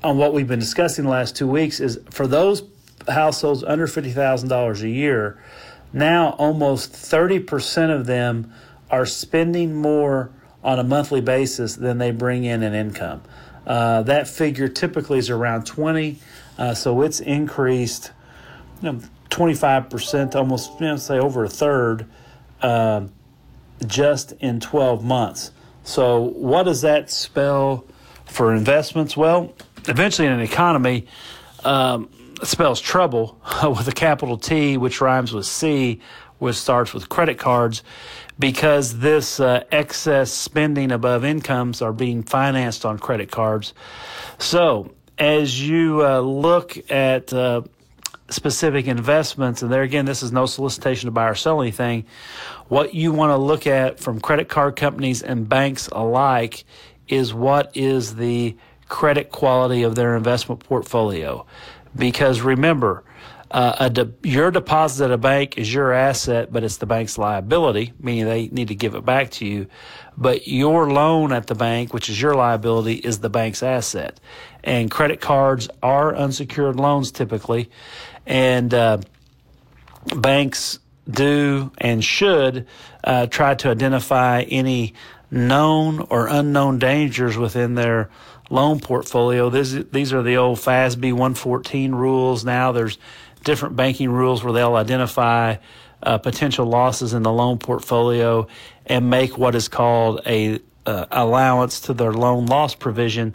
on 0.03 0.17
what 0.17 0.33
we've 0.33 0.47
been 0.47 0.59
discussing 0.59 1.05
the 1.05 1.11
last 1.11 1.35
two 1.35 1.47
weeks 1.47 1.79
is 1.79 1.99
for 2.11 2.27
those 2.27 2.63
households 3.07 3.63
under 3.63 3.87
fifty 3.87 4.11
thousand 4.11 4.49
dollars 4.49 4.81
a 4.83 4.89
year, 4.89 5.41
now 5.95 6.31
almost 6.31 6.91
thirty 6.91 7.39
percent 7.39 7.91
of 7.91 8.05
them 8.05 8.53
are 8.91 9.05
spending 9.05 9.73
more 9.73 10.31
on 10.63 10.79
a 10.79 10.83
monthly 10.83 11.21
basis 11.21 11.75
than 11.75 11.97
they 11.97 12.11
bring 12.11 12.43
in 12.43 12.63
in 12.63 12.73
income. 12.73 13.21
Uh, 13.65 14.03
that 14.03 14.27
figure 14.27 14.67
typically 14.67 15.17
is 15.17 15.29
around 15.29 15.65
20, 15.65 16.19
uh, 16.57 16.73
so 16.73 17.01
it's 17.01 17.19
increased 17.19 18.11
you 18.81 18.91
know, 18.91 18.99
25%, 19.29 20.35
almost 20.35 20.71
you 20.79 20.87
know, 20.87 20.97
say 20.97 21.17
over 21.17 21.43
a 21.43 21.49
third, 21.49 22.07
uh, 22.61 23.05
just 23.85 24.33
in 24.33 24.59
12 24.59 25.03
months. 25.03 25.51
So, 25.83 26.21
what 26.21 26.63
does 26.63 26.81
that 26.81 27.11
spell 27.11 27.85
for 28.25 28.55
investments? 28.55 29.15
Well, 29.15 29.53
eventually 29.87 30.27
in 30.27 30.33
an 30.33 30.39
economy, 30.39 31.07
um, 31.63 32.09
spells 32.43 32.81
trouble 32.81 33.39
with 33.63 33.87
a 33.87 33.93
capital 33.93 34.37
T, 34.37 34.77
which 34.77 35.01
rhymes 35.01 35.33
with 35.33 35.45
C, 35.45 36.01
which 36.39 36.55
starts 36.55 36.93
with 36.93 37.09
credit 37.09 37.37
cards, 37.37 37.83
because 38.37 38.99
this 38.99 39.39
uh, 39.39 39.63
excess 39.71 40.31
spending 40.31 40.91
above 40.91 41.23
incomes 41.23 41.81
are 41.81 41.93
being 41.93 42.23
financed 42.23 42.85
on 42.85 42.99
credit 42.99 43.31
cards. 43.31 43.73
So, 44.37 44.91
as 45.17 45.65
you 45.65 46.05
uh, 46.05 46.19
look 46.19 46.77
at 46.91 47.31
uh, 47.31 47.61
specific 48.29 48.87
investments, 48.87 49.61
and 49.61 49.71
there 49.71 49.83
again, 49.83 50.05
this 50.05 50.23
is 50.23 50.31
no 50.31 50.45
solicitation 50.45 51.07
to 51.07 51.11
buy 51.11 51.29
or 51.29 51.35
sell 51.35 51.61
anything. 51.61 52.05
What 52.67 52.93
you 52.93 53.13
want 53.13 53.31
to 53.31 53.37
look 53.37 53.65
at 53.67 53.99
from 53.99 54.19
credit 54.19 54.49
card 54.49 54.75
companies 54.75 55.21
and 55.23 55.47
banks 55.47 55.87
alike 55.91 56.65
is 57.07 57.33
what 57.33 57.75
is 57.77 58.15
the 58.15 58.57
credit 58.89 59.31
quality 59.31 59.83
of 59.83 59.95
their 59.95 60.15
investment 60.15 60.61
portfolio. 60.61 61.45
Because 61.95 62.41
remember, 62.41 63.03
uh, 63.51 63.89
de- 63.89 64.11
your 64.23 64.51
deposit 64.51 65.05
at 65.05 65.11
a 65.11 65.17
bank 65.17 65.57
is 65.57 65.73
your 65.73 65.93
asset, 65.93 66.51
but 66.51 66.63
it's 66.63 66.77
the 66.77 66.85
bank's 66.85 67.17
liability, 67.17 67.93
meaning 67.99 68.25
they 68.25 68.47
need 68.47 68.67
to 68.67 68.75
give 68.75 68.95
it 68.95 69.05
back 69.05 69.31
to 69.31 69.45
you. 69.45 69.67
But 70.17 70.47
your 70.47 70.89
loan 70.89 71.31
at 71.31 71.47
the 71.47 71.55
bank, 71.55 71.93
which 71.93 72.09
is 72.09 72.21
your 72.21 72.35
liability, 72.35 72.95
is 72.95 73.19
the 73.19 73.29
bank's 73.29 73.63
asset. 73.63 74.19
And 74.63 74.89
credit 74.89 75.21
cards 75.21 75.69
are 75.83 76.15
unsecured 76.15 76.77
loans 76.77 77.11
typically. 77.11 77.69
And 78.25 78.73
uh, 78.73 78.97
banks 80.15 80.79
do 81.09 81.71
and 81.77 82.03
should 82.03 82.67
uh, 83.03 83.27
try 83.27 83.55
to 83.55 83.69
identify 83.69 84.41
any 84.41 84.95
known 85.31 85.99
or 86.09 86.27
unknown 86.27 86.79
dangers 86.79 87.37
within 87.37 87.75
their 87.75 88.09
loan 88.49 88.79
portfolio. 88.79 89.49
This, 89.49 89.71
these 89.91 90.13
are 90.13 90.21
the 90.21 90.37
old 90.37 90.59
FASB 90.59 91.11
114 91.11 91.93
rules. 91.93 92.45
Now 92.45 92.71
there's 92.71 92.97
different 93.43 93.75
banking 93.75 94.11
rules 94.11 94.43
where 94.43 94.53
they'll 94.53 94.75
identify 94.75 95.57
uh, 96.03 96.17
potential 96.17 96.65
losses 96.65 97.13
in 97.13 97.23
the 97.23 97.31
loan 97.31 97.57
portfolio 97.57 98.47
and 98.85 99.09
make 99.09 99.37
what 99.37 99.55
is 99.55 99.67
called 99.67 100.21
a 100.25 100.59
uh, 100.85 101.05
allowance 101.11 101.81
to 101.81 101.93
their 101.93 102.13
loan 102.13 102.45
loss 102.45 102.75
provision, 102.75 103.33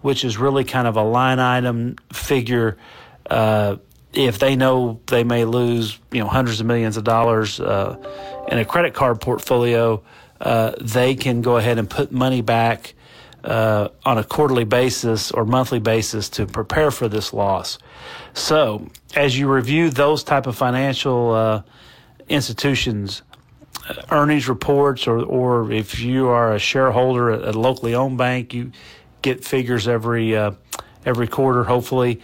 which 0.00 0.24
is 0.24 0.38
really 0.38 0.64
kind 0.64 0.88
of 0.88 0.96
a 0.96 1.02
line 1.02 1.38
item 1.38 1.96
figure. 2.12 2.78
Uh, 3.28 3.76
if 4.12 4.38
they 4.38 4.56
know 4.56 5.00
they 5.06 5.24
may 5.24 5.44
lose, 5.44 5.98
you 6.10 6.20
know, 6.20 6.26
hundreds 6.26 6.60
of 6.60 6.66
millions 6.66 6.96
of 6.96 7.04
dollars 7.04 7.60
uh, 7.60 7.96
in 8.48 8.58
a 8.58 8.64
credit 8.64 8.94
card 8.94 9.20
portfolio, 9.20 10.02
uh, 10.40 10.72
they 10.80 11.14
can 11.14 11.42
go 11.42 11.58
ahead 11.58 11.78
and 11.78 11.88
put 11.88 12.12
money 12.12 12.40
back 12.40 12.94
uh, 13.46 13.88
on 14.04 14.18
a 14.18 14.24
quarterly 14.24 14.64
basis 14.64 15.30
or 15.30 15.44
monthly 15.44 15.78
basis 15.78 16.28
to 16.28 16.46
prepare 16.46 16.90
for 16.90 17.08
this 17.08 17.32
loss. 17.32 17.78
So, 18.34 18.88
as 19.14 19.38
you 19.38 19.50
review 19.50 19.88
those 19.88 20.24
type 20.24 20.46
of 20.46 20.56
financial 20.56 21.32
uh, 21.32 21.62
institutions, 22.28 23.22
uh, 23.88 24.02
earnings 24.10 24.48
reports, 24.48 25.06
or 25.06 25.22
or 25.24 25.70
if 25.70 26.00
you 26.00 26.26
are 26.26 26.54
a 26.54 26.58
shareholder 26.58 27.30
at 27.30 27.54
a 27.54 27.58
locally 27.58 27.94
owned 27.94 28.18
bank, 28.18 28.52
you 28.52 28.72
get 29.22 29.44
figures 29.44 29.86
every 29.86 30.36
uh, 30.36 30.52
every 31.04 31.28
quarter. 31.28 31.62
Hopefully, 31.62 32.20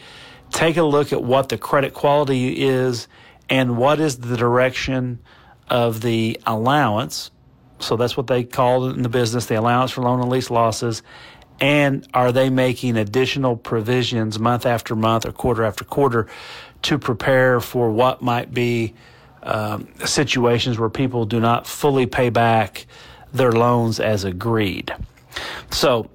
take 0.51 0.77
a 0.77 0.83
look 0.83 1.13
at 1.13 1.23
what 1.23 1.49
the 1.49 1.57
credit 1.57 1.95
quality 1.95 2.65
is 2.65 3.07
and 3.49 3.77
what 3.77 4.01
is 4.01 4.19
the 4.19 4.37
direction 4.37 5.21
of 5.69 6.01
the 6.01 6.41
allowance 6.47 7.31
so 7.83 7.97
that's 7.97 8.17
what 8.17 8.27
they 8.27 8.45
call 8.45 8.89
it 8.89 8.97
in 8.97 9.03
the 9.03 9.09
business, 9.09 9.47
the 9.47 9.57
allowance 9.57 9.91
for 9.91 10.03
loan 10.03 10.21
and 10.21 10.31
lease 10.31 10.51
losses. 10.51 11.03
And 11.61 12.07
are 12.15 12.33
they 12.33 12.51
making 12.51 12.97
additional 12.97 13.57
provisions 13.57 14.39
month 14.39 14.67
after 14.67 14.97
month 14.97 15.27
or 15.27 15.33
quarter 15.33 15.65
after 15.65 15.85
quarter 15.85 16.27
to 16.83 16.99
prepare 16.99 17.61
for 17.61 17.91
what 17.91 18.23
might 18.23 18.53
be 18.53 18.95
um, 19.43 19.89
situations 20.05 20.79
where 20.79 20.91
people 20.91 21.25
do 21.25 21.41
not 21.41 21.67
fully 21.67 22.07
pay 22.07 22.31
back 22.31 22.87
their 23.33 23.53
loans 23.53 24.01
as 24.01 24.25
agreed? 24.25 24.95
So 25.71 26.11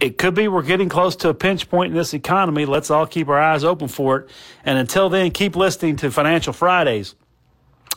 it 0.00 0.18
could 0.18 0.34
be 0.34 0.48
we're 0.48 0.62
getting 0.62 0.88
close 0.88 1.16
to 1.16 1.28
a 1.28 1.34
pinch 1.34 1.68
point 1.68 1.92
in 1.92 1.96
this 1.96 2.14
economy. 2.14 2.66
Let's 2.66 2.90
all 2.90 3.06
keep 3.06 3.28
our 3.28 3.40
eyes 3.40 3.64
open 3.64 3.88
for 3.88 4.18
it. 4.18 4.30
And 4.64 4.78
until 4.78 5.08
then, 5.08 5.30
keep 5.30 5.56
listening 5.56 5.96
to 5.96 6.10
Financial 6.10 6.52
Fridays 6.52 7.14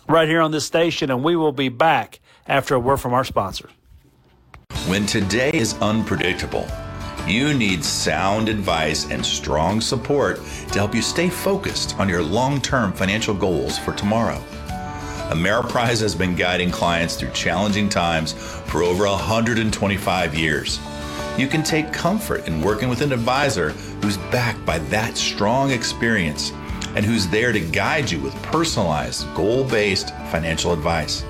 right 0.08 0.28
here 0.28 0.42
on 0.42 0.52
this 0.52 0.66
station, 0.66 1.12
and 1.12 1.24
we 1.24 1.36
will 1.36 1.52
be 1.52 1.70
back 1.70 2.20
after 2.48 2.76
a 2.76 2.80
word 2.80 2.98
from 2.98 3.14
our 3.14 3.24
sponsors. 3.24 3.72
When 4.88 5.06
today 5.06 5.52
is 5.52 5.74
unpredictable, 5.82 6.68
you 7.28 7.54
need 7.56 7.84
sound 7.84 8.50
advice 8.50 9.10
and 9.10 9.26
strong 9.26 9.82
support 9.82 10.38
to 10.38 10.74
help 10.80 10.94
you 10.94 11.02
stay 11.02 11.28
focused 11.28 11.98
on 12.00 12.08
your 12.08 12.22
long 12.22 12.62
term 12.62 12.94
financial 12.94 13.34
goals 13.34 13.80
for 13.80 13.94
tomorrow. 13.94 14.42
Ameriprise 15.30 16.02
has 16.02 16.14
been 16.14 16.36
guiding 16.36 16.70
clients 16.70 17.16
through 17.16 17.32
challenging 17.32 17.90
times 17.90 18.34
for 18.34 18.84
over 18.84 19.08
125 19.08 20.36
years. 20.36 20.80
You 21.36 21.48
can 21.48 21.64
take 21.64 21.92
comfort 21.92 22.48
in 22.48 22.62
working 22.62 22.90
with 22.90 23.02
an 23.02 23.12
advisor 23.12 23.72
who's 24.02 24.18
backed 24.18 24.64
by 24.64 24.78
that 24.78 25.18
strong 25.18 25.72
experience 25.72 26.52
and 26.96 27.06
who's 27.06 27.28
there 27.28 27.52
to 27.52 27.60
guide 27.60 28.10
you 28.10 28.20
with 28.20 28.34
personalized, 28.44 29.34
goal 29.36 29.64
based 29.64 30.10
financial 30.32 30.74
advice. 30.74 31.24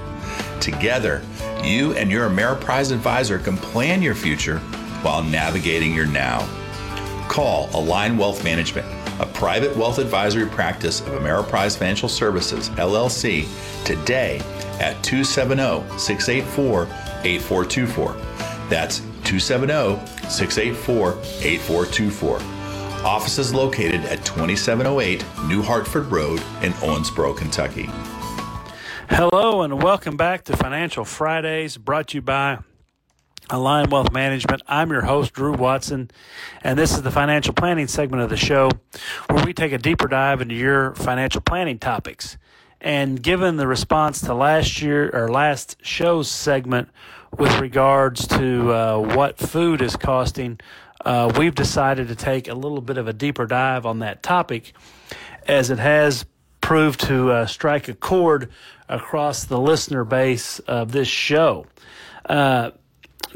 Together, 0.62 1.22
you 1.64 1.94
and 1.94 2.12
your 2.12 2.30
Ameriprise 2.30 2.92
advisor 2.92 3.40
can 3.40 3.58
plan 3.58 4.02
your 4.02 4.16
future 4.16 4.60
while 5.02 5.24
navigating 5.24 5.94
your 5.94 6.06
now. 6.06 6.48
Call 7.28 7.70
Align 7.74 8.18
Wealth 8.18 8.44
Management, 8.44 8.88
a 9.20 9.26
private 9.26 9.76
wealth 9.76 9.98
advisory 9.98 10.48
practice 10.48 11.02
of 11.02 11.08
Ameriprise 11.08 11.78
Financial 11.78 12.10
Services, 12.10 12.70
LLC, 12.72 13.48
today 13.84 14.40
at 14.80 15.02
270 15.04 15.98
684 15.98 16.84
8424. 17.24 18.14
That's 18.70 19.00
270 19.24 20.06
684 20.30 21.12
8424. 21.42 22.55
Offices 23.06 23.54
located 23.54 24.04
at 24.06 24.26
2708 24.26 25.24
New 25.48 25.62
Hartford 25.62 26.08
Road 26.08 26.40
in 26.64 26.74
Owensboro, 26.74 27.38
Kentucky. 27.38 27.88
Hello 29.08 29.62
and 29.62 29.84
welcome 29.84 30.18
back 30.18 30.44
to 30.46 30.58
Financial 30.58 31.06
Fridays, 31.06 31.78
brought 31.78 32.08
to 32.08 32.18
you 32.18 32.24
by 32.24 32.58
Align 33.52 33.92
Wealth 33.92 34.12
Management. 34.12 34.64
I'm 34.68 34.90
your 34.90 35.04
host, 35.04 35.34
Drew 35.34 35.54
Watson, 35.54 36.10
and 36.64 36.80
this 36.80 36.94
is 36.94 37.04
the 37.04 37.12
financial 37.12 37.54
planning 37.54 37.86
segment 37.86 38.24
of 38.24 38.32
the 38.32 38.38
show 38.38 38.72
where 39.30 39.46
we 39.46 39.54
take 39.54 39.72
a 39.72 39.78
deeper 39.78 40.08
dive 40.08 40.42
into 40.42 40.56
your 40.56 40.96
financial 40.96 41.42
planning 41.42 41.78
topics. 41.78 42.40
And 42.82 43.22
given 43.22 43.58
the 43.58 43.68
response 43.68 44.20
to 44.22 44.34
last 44.34 44.82
year 44.82 45.12
or 45.14 45.30
last 45.30 45.78
show's 45.84 46.30
segment 46.30 46.90
with 47.38 47.60
regards 47.60 48.28
to 48.28 48.72
uh, 48.72 48.98
what 48.98 49.38
food 49.38 49.82
is 49.82 49.96
costing, 49.96 50.60
uh, 51.06 51.32
we've 51.38 51.56
decided 51.56 52.08
to 52.08 52.16
take 52.16 52.48
a 52.48 52.54
little 52.54 52.82
bit 52.82 52.98
of 52.98 53.08
a 53.08 53.14
deeper 53.14 53.46
dive 53.46 53.86
on 53.86 54.00
that 54.00 54.24
topic 54.24 54.74
as 55.48 55.70
it 55.70 55.80
has 55.80 56.26
proved 56.62 57.00
to 57.02 57.32
uh, 57.32 57.46
strike 57.46 57.88
a 57.88 57.94
chord 57.94 58.50
across 58.90 59.46
the 59.46 59.60
listener 59.60 60.04
base 60.04 60.60
of 60.60 60.92
this 60.92 61.08
show. 61.08 61.68
Uh, 62.28 62.72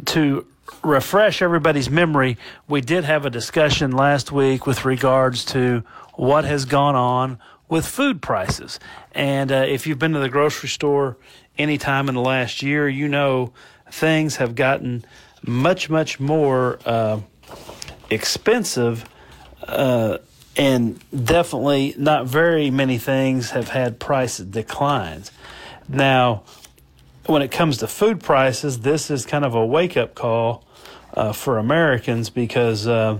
to 0.05 0.47
refresh 0.83 1.41
everybody's 1.41 1.89
memory, 1.89 2.37
we 2.67 2.81
did 2.81 3.03
have 3.03 3.25
a 3.25 3.29
discussion 3.29 3.91
last 3.91 4.31
week 4.31 4.65
with 4.65 4.83
regards 4.85 5.45
to 5.45 5.83
what 6.15 6.45
has 6.45 6.65
gone 6.65 6.95
on 6.95 7.37
with 7.67 7.85
food 7.85 8.21
prices. 8.21 8.79
And 9.11 9.51
uh, 9.51 9.65
if 9.67 9.85
you've 9.85 9.99
been 9.99 10.13
to 10.13 10.19
the 10.19 10.29
grocery 10.29 10.69
store 10.69 11.17
any 11.57 11.77
time 11.77 12.09
in 12.09 12.15
the 12.15 12.21
last 12.21 12.63
year, 12.63 12.89
you 12.89 13.07
know 13.07 13.53
things 13.91 14.37
have 14.37 14.55
gotten 14.55 15.05
much, 15.45 15.89
much 15.89 16.19
more 16.19 16.79
uh, 16.85 17.19
expensive, 18.09 19.05
uh, 19.67 20.17
and 20.57 20.99
definitely 21.25 21.95
not 21.97 22.25
very 22.25 22.69
many 22.69 22.97
things 22.97 23.51
have 23.51 23.69
had 23.69 23.99
price 23.99 24.37
declines. 24.37 25.31
Now, 25.87 26.43
when 27.25 27.41
it 27.41 27.51
comes 27.51 27.77
to 27.77 27.87
food 27.87 28.21
prices, 28.21 28.79
this 28.79 29.09
is 29.11 29.25
kind 29.25 29.45
of 29.45 29.55
a 29.55 29.65
wake 29.65 29.95
up 29.95 30.15
call 30.15 30.65
uh, 31.13 31.33
for 31.33 31.57
Americans 31.57 32.29
because 32.29 32.87
uh, 32.87 33.19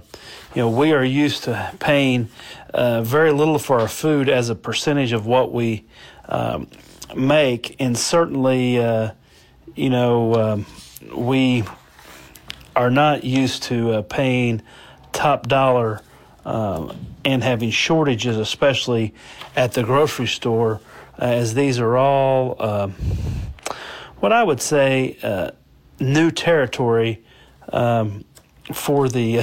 you 0.55 0.61
know 0.61 0.69
we 0.69 0.91
are 0.91 1.03
used 1.03 1.43
to 1.43 1.71
paying 1.79 2.29
uh, 2.73 3.01
very 3.01 3.31
little 3.31 3.59
for 3.59 3.79
our 3.79 3.87
food 3.87 4.29
as 4.29 4.49
a 4.49 4.55
percentage 4.55 5.11
of 5.11 5.25
what 5.25 5.51
we 5.51 5.85
um, 6.27 6.67
make, 7.15 7.75
and 7.79 7.97
certainly 7.97 8.79
uh, 8.79 9.11
you 9.75 9.89
know 9.89 10.35
um, 10.35 10.65
we 11.15 11.63
are 12.79 12.89
not 12.89 13.25
used 13.25 13.63
to 13.63 13.91
uh, 13.91 14.01
paying 14.03 14.61
top 15.11 15.47
dollar 15.49 16.01
um, 16.45 16.97
and 17.25 17.43
having 17.43 17.71
shortages, 17.71 18.37
especially 18.37 19.13
at 19.53 19.73
the 19.73 19.83
grocery 19.83 20.27
store, 20.27 20.79
as 21.17 21.53
these 21.53 21.77
are 21.77 21.97
all 21.97 22.55
um, 22.61 22.91
what 24.21 24.31
I 24.31 24.41
would 24.41 24.61
say 24.61 25.17
uh, 25.21 25.51
new 25.99 26.31
territory 26.31 27.21
um, 27.73 28.23
for 28.73 29.09
the 29.09 29.41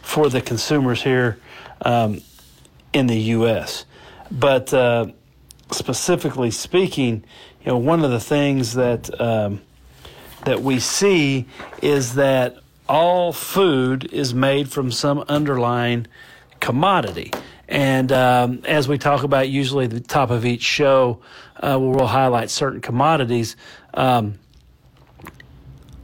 for 0.00 0.30
the 0.30 0.40
consumers 0.40 1.02
here 1.02 1.38
um, 1.82 2.22
in 2.94 3.08
the 3.08 3.20
U.S. 3.36 3.84
But 4.30 4.72
uh, 4.72 5.08
specifically 5.70 6.50
speaking, 6.50 7.26
you 7.62 7.72
know, 7.72 7.76
one 7.76 8.02
of 8.02 8.10
the 8.10 8.20
things 8.20 8.72
that 8.72 9.20
um, 9.20 9.60
that 10.44 10.62
we 10.62 10.78
see 10.78 11.46
is 11.82 12.14
that 12.14 12.58
all 12.88 13.32
food 13.32 14.12
is 14.12 14.34
made 14.34 14.70
from 14.70 14.92
some 14.92 15.24
underlying 15.28 16.06
commodity. 16.60 17.32
And 17.68 18.12
um, 18.12 18.62
as 18.66 18.88
we 18.88 18.98
talk 18.98 19.22
about, 19.22 19.48
usually 19.48 19.86
the 19.86 20.00
top 20.00 20.30
of 20.30 20.44
each 20.44 20.62
show, 20.62 21.20
uh, 21.56 21.78
we'll 21.80 22.06
highlight 22.06 22.50
certain 22.50 22.80
commodities. 22.80 23.56
Um, 23.94 24.38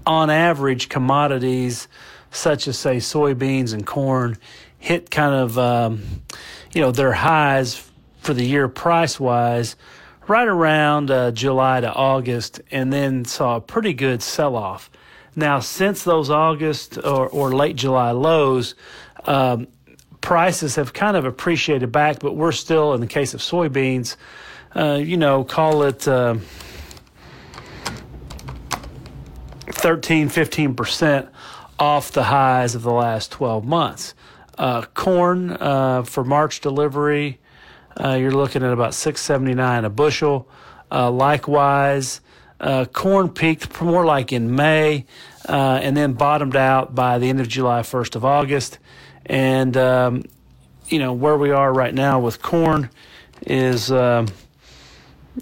on 0.06 0.30
average, 0.30 0.88
commodities 0.88 1.86
such 2.30 2.66
as, 2.66 2.78
say, 2.78 2.96
soybeans 2.96 3.74
and 3.74 3.86
corn 3.86 4.38
hit 4.78 5.10
kind 5.10 5.34
of, 5.34 5.58
um, 5.58 6.02
you 6.72 6.80
know, 6.80 6.92
their 6.92 7.12
highs 7.12 7.86
for 8.20 8.32
the 8.32 8.44
year 8.44 8.68
price 8.68 9.20
wise 9.20 9.76
right 10.30 10.46
around 10.46 11.10
uh, 11.10 11.32
July 11.32 11.80
to 11.80 11.92
August 11.92 12.60
and 12.70 12.92
then 12.92 13.24
saw 13.24 13.56
a 13.56 13.60
pretty 13.60 13.92
good 13.92 14.22
sell 14.22 14.54
off. 14.54 14.88
Now, 15.34 15.58
since 15.58 16.04
those 16.04 16.30
August 16.30 16.98
or, 16.98 17.28
or 17.28 17.52
late 17.52 17.74
July 17.74 18.12
lows, 18.12 18.76
um, 19.24 19.66
prices 20.20 20.76
have 20.76 20.92
kind 20.92 21.16
of 21.16 21.24
appreciated 21.24 21.90
back, 21.90 22.20
but 22.20 22.36
we're 22.36 22.52
still, 22.52 22.94
in 22.94 23.00
the 23.00 23.08
case 23.08 23.34
of 23.34 23.40
soybeans, 23.40 24.14
uh, 24.76 25.00
you 25.02 25.16
know, 25.16 25.42
call 25.42 25.82
it 25.82 26.06
uh, 26.06 26.36
13, 29.66 30.28
15% 30.28 31.28
off 31.80 32.12
the 32.12 32.22
highs 32.22 32.76
of 32.76 32.82
the 32.82 32.92
last 32.92 33.32
12 33.32 33.64
months. 33.64 34.14
Uh, 34.56 34.82
corn 34.94 35.50
uh, 35.52 36.04
for 36.04 36.22
March 36.22 36.60
delivery, 36.60 37.40
uh, 37.98 38.14
you're 38.14 38.30
looking 38.30 38.62
at 38.62 38.72
about 38.72 38.94
679 38.94 39.84
a 39.84 39.90
bushel. 39.90 40.48
Uh, 40.90 41.10
likewise, 41.10 42.20
uh, 42.60 42.84
corn 42.84 43.28
peaked 43.28 43.80
more 43.80 44.04
like 44.04 44.32
in 44.32 44.54
May 44.54 45.06
uh, 45.48 45.80
and 45.82 45.96
then 45.96 46.12
bottomed 46.12 46.56
out 46.56 46.94
by 46.94 47.18
the 47.18 47.28
end 47.28 47.40
of 47.40 47.48
July, 47.48 47.80
1st 47.80 48.16
of 48.16 48.24
August. 48.24 48.78
And, 49.26 49.76
um, 49.76 50.24
you 50.88 50.98
know, 50.98 51.12
where 51.12 51.36
we 51.36 51.50
are 51.50 51.72
right 51.72 51.94
now 51.94 52.20
with 52.20 52.42
corn 52.42 52.90
is, 53.46 53.90
um, 53.90 54.28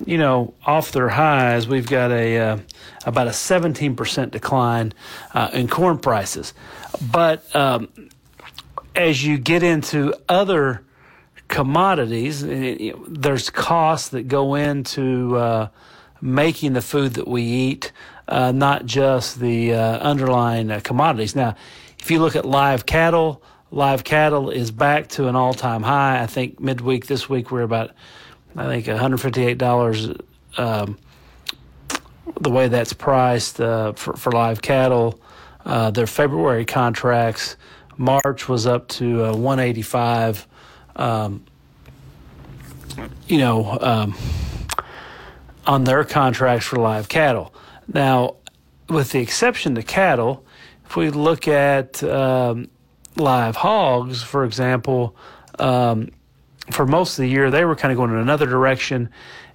you 0.05 0.19
know, 0.19 0.55
off 0.65 0.93
their 0.93 1.09
highs. 1.09 1.67
We've 1.67 1.89
got 1.89 2.11
a 2.11 2.39
uh, 2.39 2.59
about 3.07 3.27
a 3.27 3.31
17% 3.31 4.31
decline 4.31 4.93
uh, 5.35 5.51
in 5.53 5.69
corn 5.69 5.99
prices. 5.99 6.53
But 7.11 7.55
um, 7.57 7.89
as 8.95 9.25
you 9.25 9.39
get 9.39 9.63
into 9.63 10.15
other 10.29 10.83
commodities, 11.49 12.43
there's 12.43 13.51
costs 13.51 14.11
that 14.11 14.29
go 14.29 14.55
into 14.55 15.37
uh, 15.37 15.69
making 16.21 16.75
the 16.75 16.83
food 16.83 17.15
that 17.15 17.27
we 17.27 17.43
eat, 17.43 17.93
uh, 18.29 18.53
not 18.53 18.87
just 18.87 19.41
the 19.41 19.75
uh, 19.75 19.99
underlying 19.99 20.71
uh, 20.71 20.81
commodities. 20.81 21.35
Now, 21.35 21.57
if 21.99 22.11
you 22.11 22.21
look 22.21 22.37
at 22.37 22.45
live 22.45 22.87
cattle, 22.87 23.43
live 23.71 24.05
cattle 24.05 24.51
is 24.51 24.71
back 24.71 25.09
to 25.09 25.29
an 25.29 25.37
all 25.37 25.55
time 25.55 25.83
high. 25.83 26.23
I 26.23 26.27
think 26.27 26.61
midweek 26.61 27.07
this 27.07 27.29
week 27.29 27.51
we're 27.51 27.63
about, 27.63 27.93
I 28.57 28.67
think, 28.67 28.87
$158 28.87 30.21
um, 30.59 30.99
the 32.41 32.51
way 32.51 32.69
that's 32.69 32.93
priced 32.93 33.61
uh, 33.61 33.93
for, 33.93 34.15
for 34.17 34.33
live 34.33 34.63
cattle. 34.63 35.21
Uh, 35.65 35.91
their 35.91 36.07
February 36.07 36.65
contracts, 36.65 37.57
March 37.97 38.49
was 38.49 38.67
up 38.67 38.89
to 38.89 39.33
185 39.33 40.48
um, 40.99 41.45
you 43.27 43.39
know, 43.39 43.79
um, 43.81 44.15
on 45.67 45.85
their 45.85 46.05
contracts 46.05 46.67
for 46.67 46.77
live 46.77 47.09
cattle. 47.09 47.55
Now, 47.93 48.37
with 48.89 49.13
the 49.13 49.21
exception 49.21 49.75
to 49.77 49.83
cattle, 49.83 50.45
if 50.87 50.97
we 50.97 51.11
look 51.11 51.47
at 51.47 52.03
um, 52.03 52.69
live 53.17 53.57
hogs, 53.57 54.23
for 54.23 54.45
example, 54.45 55.15
um, 55.59 56.11
for 56.71 56.87
most 56.87 57.19
of 57.19 57.23
the 57.23 57.29
year 57.29 57.51
they 57.51 57.65
were 57.65 57.77
kind 57.77 57.93
of 57.93 57.99
going 57.99 58.11
in 58.11 58.19
another 58.19 58.47
direction, 58.47 59.11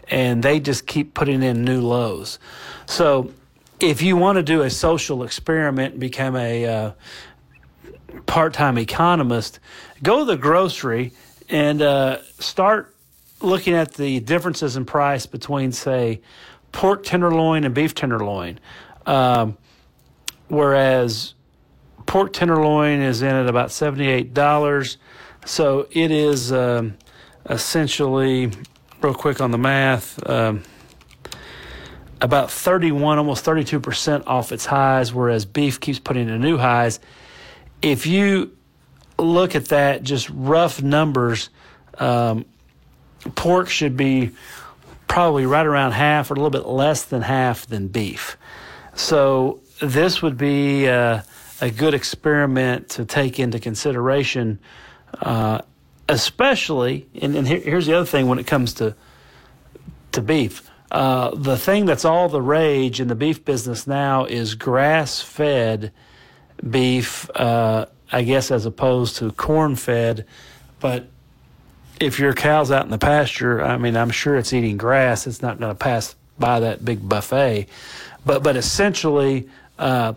and 0.07 0.43
they 0.43 0.59
just 0.59 0.85
keep 0.85 1.13
putting 1.13 1.41
in 1.43 1.63
new 1.63 1.81
lows. 1.81 2.39
So, 2.85 3.31
if 3.79 4.01
you 4.01 4.15
want 4.15 4.37
to 4.37 4.43
do 4.43 4.61
a 4.61 4.69
social 4.69 5.23
experiment 5.23 5.93
and 5.93 5.99
become 5.99 6.35
a 6.35 6.65
uh, 6.65 6.91
part-time 8.25 8.77
economist, 8.77 9.59
go 10.01 10.19
to 10.19 10.25
the 10.25 10.37
grocery 10.37 11.11
and 11.49 11.81
uh, 11.81 12.21
start 12.39 12.95
looking 13.41 13.73
at 13.73 13.93
the 13.93 14.19
differences 14.21 14.75
in 14.77 14.85
price 14.85 15.25
between, 15.25 15.71
say, 15.71 16.21
pork 16.71 17.03
tenderloin 17.03 17.63
and 17.63 17.73
beef 17.73 17.93
tenderloin. 17.93 18.59
Um, 19.05 19.57
whereas 20.47 21.33
pork 22.05 22.33
tenderloin 22.33 23.01
is 23.01 23.21
in 23.21 23.33
at 23.33 23.47
about 23.47 23.69
$78. 23.69 24.97
So 25.45 25.87
it 25.91 26.11
is 26.11 26.51
um, 26.51 26.97
essentially, 27.49 28.51
real 29.01 29.13
quick 29.13 29.41
on 29.41 29.51
the 29.51 29.57
math, 29.57 30.27
um, 30.29 30.63
about 32.21 32.49
31, 32.49 33.17
almost 33.17 33.45
32% 33.45 34.23
off 34.25 34.53
its 34.53 34.65
highs, 34.65 35.13
whereas 35.13 35.45
beef 35.45 35.79
keeps 35.79 35.99
putting 35.99 36.29
in 36.29 36.41
new 36.41 36.57
highs. 36.57 37.01
If 37.81 38.07
you 38.07 38.55
look 39.23 39.55
at 39.55 39.65
that, 39.65 40.03
just 40.03 40.29
rough 40.29 40.81
numbers, 40.81 41.49
um, 41.97 42.45
pork 43.35 43.69
should 43.69 43.95
be 43.95 44.31
probably 45.07 45.45
right 45.45 45.65
around 45.65 45.91
half 45.91 46.31
or 46.31 46.33
a 46.33 46.37
little 46.37 46.49
bit 46.49 46.67
less 46.67 47.05
than 47.05 47.21
half 47.21 47.67
than 47.67 47.87
beef. 47.87 48.37
So 48.95 49.61
this 49.81 50.21
would 50.21 50.37
be 50.37 50.87
uh, 50.87 51.21
a 51.61 51.69
good 51.69 51.93
experiment 51.93 52.89
to 52.89 53.05
take 53.05 53.39
into 53.39 53.59
consideration, 53.59 54.59
uh, 55.21 55.61
especially. 56.09 57.07
And, 57.21 57.35
and 57.35 57.47
here, 57.47 57.59
here's 57.59 57.85
the 57.85 57.93
other 57.93 58.05
thing 58.05 58.27
when 58.27 58.39
it 58.39 58.47
comes 58.47 58.73
to 58.75 58.95
to 60.13 60.21
beef. 60.21 60.69
Uh, 60.91 61.31
the 61.35 61.57
thing 61.57 61.85
that's 61.85 62.05
all 62.05 62.29
the 62.29 62.41
rage 62.41 62.99
in 62.99 63.07
the 63.07 63.15
beef 63.15 63.43
business 63.43 63.87
now 63.87 64.25
is 64.25 64.53
grass 64.53 65.21
fed 65.21 65.91
beef, 66.69 67.29
uh, 67.35 67.87
I 68.13 68.23
guess, 68.23 68.51
as 68.51 68.65
opposed 68.65 69.17
to 69.17 69.31
corn 69.31 69.75
fed. 69.75 70.25
But 70.79 71.07
if 71.99 72.19
your 72.19 72.33
cow's 72.33 72.71
out 72.71 72.85
in 72.85 72.91
the 72.91 72.97
pasture, 72.97 73.61
I 73.61 73.77
mean, 73.77 73.97
I'm 73.97 74.11
sure 74.11 74.37
it's 74.37 74.53
eating 74.53 74.77
grass. 74.77 75.25
It's 75.25 75.41
not 75.41 75.59
going 75.59 75.71
to 75.71 75.75
pass 75.75 76.15
by 76.37 76.59
that 76.61 76.85
big 76.85 77.07
buffet. 77.07 77.67
But, 78.25 78.43
but 78.43 78.55
essentially, 78.55 79.49
uh, 79.79 80.13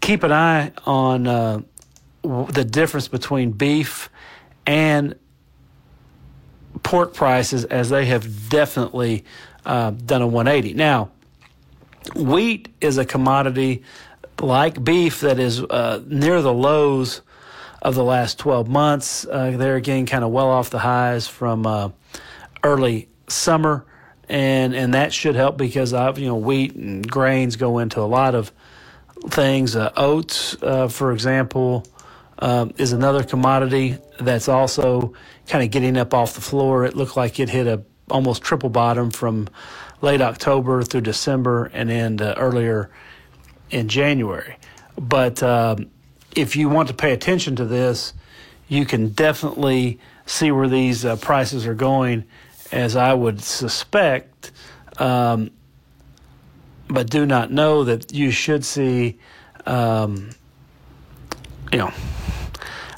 keep 0.00 0.22
an 0.22 0.32
eye 0.32 0.72
on 0.86 1.26
uh, 1.26 1.60
the 2.22 2.64
difference 2.64 3.08
between 3.08 3.50
beef 3.50 4.10
and 4.64 5.16
pork 6.82 7.14
prices 7.14 7.64
as 7.64 7.90
they 7.90 8.06
have 8.06 8.48
definitely 8.48 9.24
uh, 9.66 9.90
done 9.90 10.22
a 10.22 10.26
180. 10.26 10.74
Now, 10.74 11.10
wheat 12.14 12.68
is 12.80 12.96
a 12.96 13.04
commodity 13.04 13.82
like 14.40 14.82
beef 14.82 15.20
that 15.20 15.38
is 15.38 15.62
uh, 15.62 16.02
near 16.06 16.40
the 16.40 16.52
lows 16.52 17.22
of 17.82 17.94
the 17.94 18.04
last 18.04 18.38
12 18.38 18.68
months. 18.68 19.26
Uh, 19.26 19.52
they're 19.56 19.76
again 19.76 20.06
kind 20.06 20.24
of 20.24 20.30
well 20.30 20.48
off 20.48 20.70
the 20.70 20.78
highs 20.78 21.26
from 21.26 21.66
uh, 21.66 21.90
early 22.62 23.08
summer, 23.28 23.84
and 24.28 24.74
and 24.74 24.94
that 24.94 25.12
should 25.12 25.34
help 25.34 25.56
because 25.56 25.92
of 25.92 26.18
you 26.18 26.26
know 26.26 26.36
wheat 26.36 26.74
and 26.74 27.08
grains 27.08 27.56
go 27.56 27.78
into 27.78 28.00
a 28.00 28.02
lot 28.02 28.34
of 28.34 28.52
things. 29.28 29.76
Uh, 29.76 29.90
oats, 29.96 30.56
uh, 30.62 30.88
for 30.88 31.12
example, 31.12 31.86
um, 32.38 32.72
is 32.78 32.92
another 32.92 33.22
commodity 33.22 33.98
that's 34.18 34.48
also 34.48 35.14
kind 35.46 35.64
of 35.64 35.70
getting 35.70 35.96
up 35.96 36.14
off 36.14 36.34
the 36.34 36.40
floor. 36.40 36.84
It 36.84 36.94
looked 36.96 37.16
like 37.16 37.40
it 37.40 37.48
hit 37.48 37.66
a 37.66 37.82
almost 38.10 38.42
triple 38.42 38.70
bottom 38.70 39.10
from 39.10 39.48
late 40.00 40.20
October 40.20 40.82
through 40.82 41.02
December 41.02 41.70
and 41.72 41.90
then 41.90 42.20
uh, 42.20 42.34
earlier 42.36 42.90
in 43.70 43.88
January. 43.88 44.56
But 44.98 45.42
um, 45.42 45.90
if 46.36 46.56
you 46.56 46.68
want 46.68 46.88
to 46.88 46.94
pay 46.94 47.12
attention 47.12 47.56
to 47.56 47.64
this, 47.64 48.12
you 48.68 48.86
can 48.86 49.08
definitely 49.08 49.98
see 50.26 50.52
where 50.52 50.68
these 50.68 51.04
uh, 51.04 51.16
prices 51.16 51.66
are 51.66 51.74
going, 51.74 52.24
as 52.70 52.94
I 52.94 53.14
would 53.14 53.40
suspect, 53.40 54.52
um, 54.98 55.50
but 56.88 57.10
do 57.10 57.26
not 57.26 57.50
know 57.50 57.84
that 57.84 58.12
you 58.12 58.30
should 58.30 58.64
see, 58.64 59.18
um, 59.66 60.30
you 61.72 61.78
know, 61.78 61.92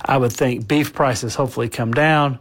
I 0.04 0.18
would 0.18 0.32
think 0.32 0.68
beef 0.68 0.92
prices 0.92 1.34
hopefully 1.34 1.68
come 1.68 1.92
down, 1.92 2.38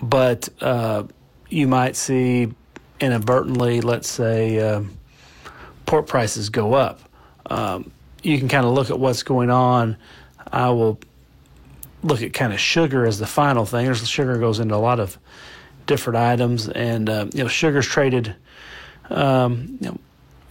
but 0.00 0.48
uh, 0.60 1.04
you 1.48 1.66
might 1.66 1.96
see 1.96 2.52
inadvertently, 3.00 3.80
let's 3.80 4.08
say, 4.08 4.60
uh, 4.60 4.82
pork 5.84 6.06
prices 6.06 6.48
go 6.48 6.74
up. 6.74 7.00
Um, 7.46 7.90
you 8.26 8.38
can 8.38 8.48
kind 8.48 8.66
of 8.66 8.72
look 8.72 8.90
at 8.90 8.98
what's 8.98 9.22
going 9.22 9.50
on. 9.50 9.96
I 10.52 10.70
will 10.70 10.98
look 12.02 12.22
at 12.22 12.32
kind 12.32 12.52
of 12.52 12.58
sugar 12.58 13.06
as 13.06 13.18
the 13.18 13.26
final 13.26 13.64
thing. 13.64 13.84
There's 13.84 14.06
sugar 14.06 14.36
goes 14.38 14.58
into 14.58 14.74
a 14.74 14.78
lot 14.78 14.98
of 14.98 15.16
different 15.86 16.16
items, 16.16 16.68
and 16.68 17.08
uh, 17.08 17.26
you 17.32 17.44
know, 17.44 17.48
sugar's 17.48 17.86
traded 17.86 18.34
um, 19.10 19.78
you 19.80 19.88
know, 19.90 19.98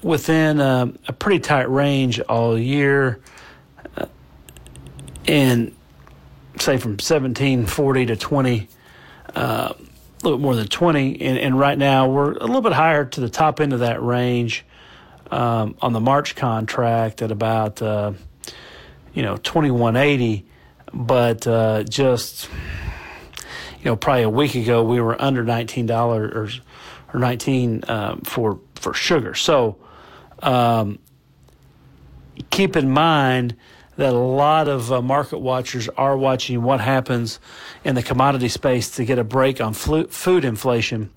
within 0.02 0.62
a 0.62 1.14
pretty 1.20 1.40
tight 1.40 1.70
range 1.70 2.22
all 2.22 2.58
year, 2.58 3.20
uh, 3.98 4.06
and 5.28 5.76
say 6.60 6.78
from 6.78 6.92
1740 6.92 8.06
to 8.08 8.16
20. 8.16 8.70
Uh, 9.36 9.74
a 9.78 10.24
little 10.24 10.40
bit 10.40 10.44
more 10.44 10.56
than 10.56 10.68
20, 10.68 11.22
and, 11.22 11.38
and, 11.38 11.60
right 11.60 11.78
now 11.78 12.10
we're 12.10 12.32
a 12.32 12.46
little 12.46 12.62
bit 12.62 12.72
higher 12.72 13.04
to 13.04 13.20
the 13.20 13.30
top 13.30 13.60
end 13.60 13.74
of 13.74 13.82
that 13.82 14.02
range 14.02 14.64
um, 15.32 15.76
on 15.82 15.94
the 15.94 16.00
March 16.00 16.36
contract 16.36 17.22
at 17.22 17.32
about 17.32 17.82
uh, 17.82 18.14
you 19.14 19.24
know 19.24 19.38
2180, 19.38 20.46
but 20.94 21.48
uh, 21.48 21.84
just 21.84 22.50
you 23.80 23.86
know 23.86 23.96
probably 23.96 24.24
a 24.24 24.30
week 24.30 24.56
ago 24.56 24.84
we 24.84 25.00
were 25.00 25.20
under 25.22 25.44
19 25.44 25.86
dollars 25.86 26.62
or, 27.14 27.18
or 27.18 27.20
19 27.20 27.84
um, 27.88 28.22
for 28.22 28.60
for 28.76 28.94
sugar. 28.94 29.34
So 29.34 29.78
um, 30.42 31.00
keep 32.50 32.76
in 32.76 32.90
mind 32.92 33.56
that 33.98 34.14
a 34.14 34.18
lot 34.18 34.68
of 34.68 34.92
uh, 34.92 35.02
market 35.02 35.40
watchers 35.40 35.88
are 35.90 36.18
watching 36.18 36.62
what 36.62 36.82
happens 36.82 37.40
in 37.84 37.96
the 37.96 38.04
commodity 38.04 38.50
space 38.50 38.92
to 38.92 39.06
get 39.06 39.18
a 39.18 39.24
break 39.24 39.62
on 39.62 39.74
flu- 39.74 40.08
food 40.08 40.44
inflation. 40.44 41.10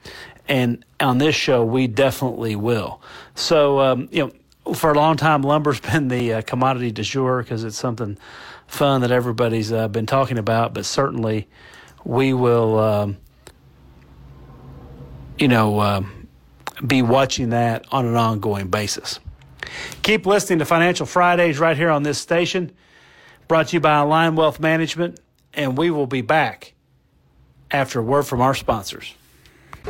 And 0.49 0.85
on 0.99 1.19
this 1.19 1.35
show, 1.35 1.65
we 1.65 1.87
definitely 1.87 2.57
will. 2.57 3.01
So, 3.35 3.81
um, 3.81 4.09
you 4.11 4.33
know, 4.65 4.75
for 4.75 4.91
a 4.91 4.95
long 4.95 5.17
time, 5.17 5.43
lumber's 5.43 5.81
been 5.93 6.09
the 6.09 6.35
uh, 6.35 6.43
commodity 6.43 6.91
du 6.91 7.03
jour 7.03 7.43
because 7.43 7.65
it's 7.65 7.77
something 7.77 8.19
fun 8.67 9.03
that 9.03 9.11
everybody's 9.11 9.73
uh, 9.73 9.89
been 9.89 10.07
talking 10.07 10.39
about. 10.39 10.75
But 10.75 10.87
certainly, 10.87 11.49
we 12.05 12.33
will, 12.33 12.79
um, 12.79 13.17
you 15.39 15.49
know, 15.49 15.81
um, 15.81 16.29
be 16.87 17.03
watching 17.03 17.51
that 17.51 17.85
on 17.91 18.07
an 18.07 18.17
ongoing 18.17 18.69
basis. 18.69 19.21
Keep 20.03 20.27
listening 20.27 20.61
to 20.61 20.65
Financial 20.65 21.05
Fridays 21.05 21.59
right 21.59 21.77
here 21.77 21.91
on 21.91 22.03
this 22.03 22.19
station, 22.19 22.73
brought 23.49 23.69
to 23.69 23.77
you 23.77 23.81
by 23.81 23.99
Align 23.99 24.37
Wealth 24.37 24.61
Management, 24.61 25.21
and 25.53 25.77
we 25.77 25.91
will 25.91 26.07
be 26.07 26.23
back 26.23 26.73
after 27.71 28.01
a 28.01 28.03
word 28.03 28.23
from 28.25 28.41
our 28.41 28.55
sponsors. 28.55 29.15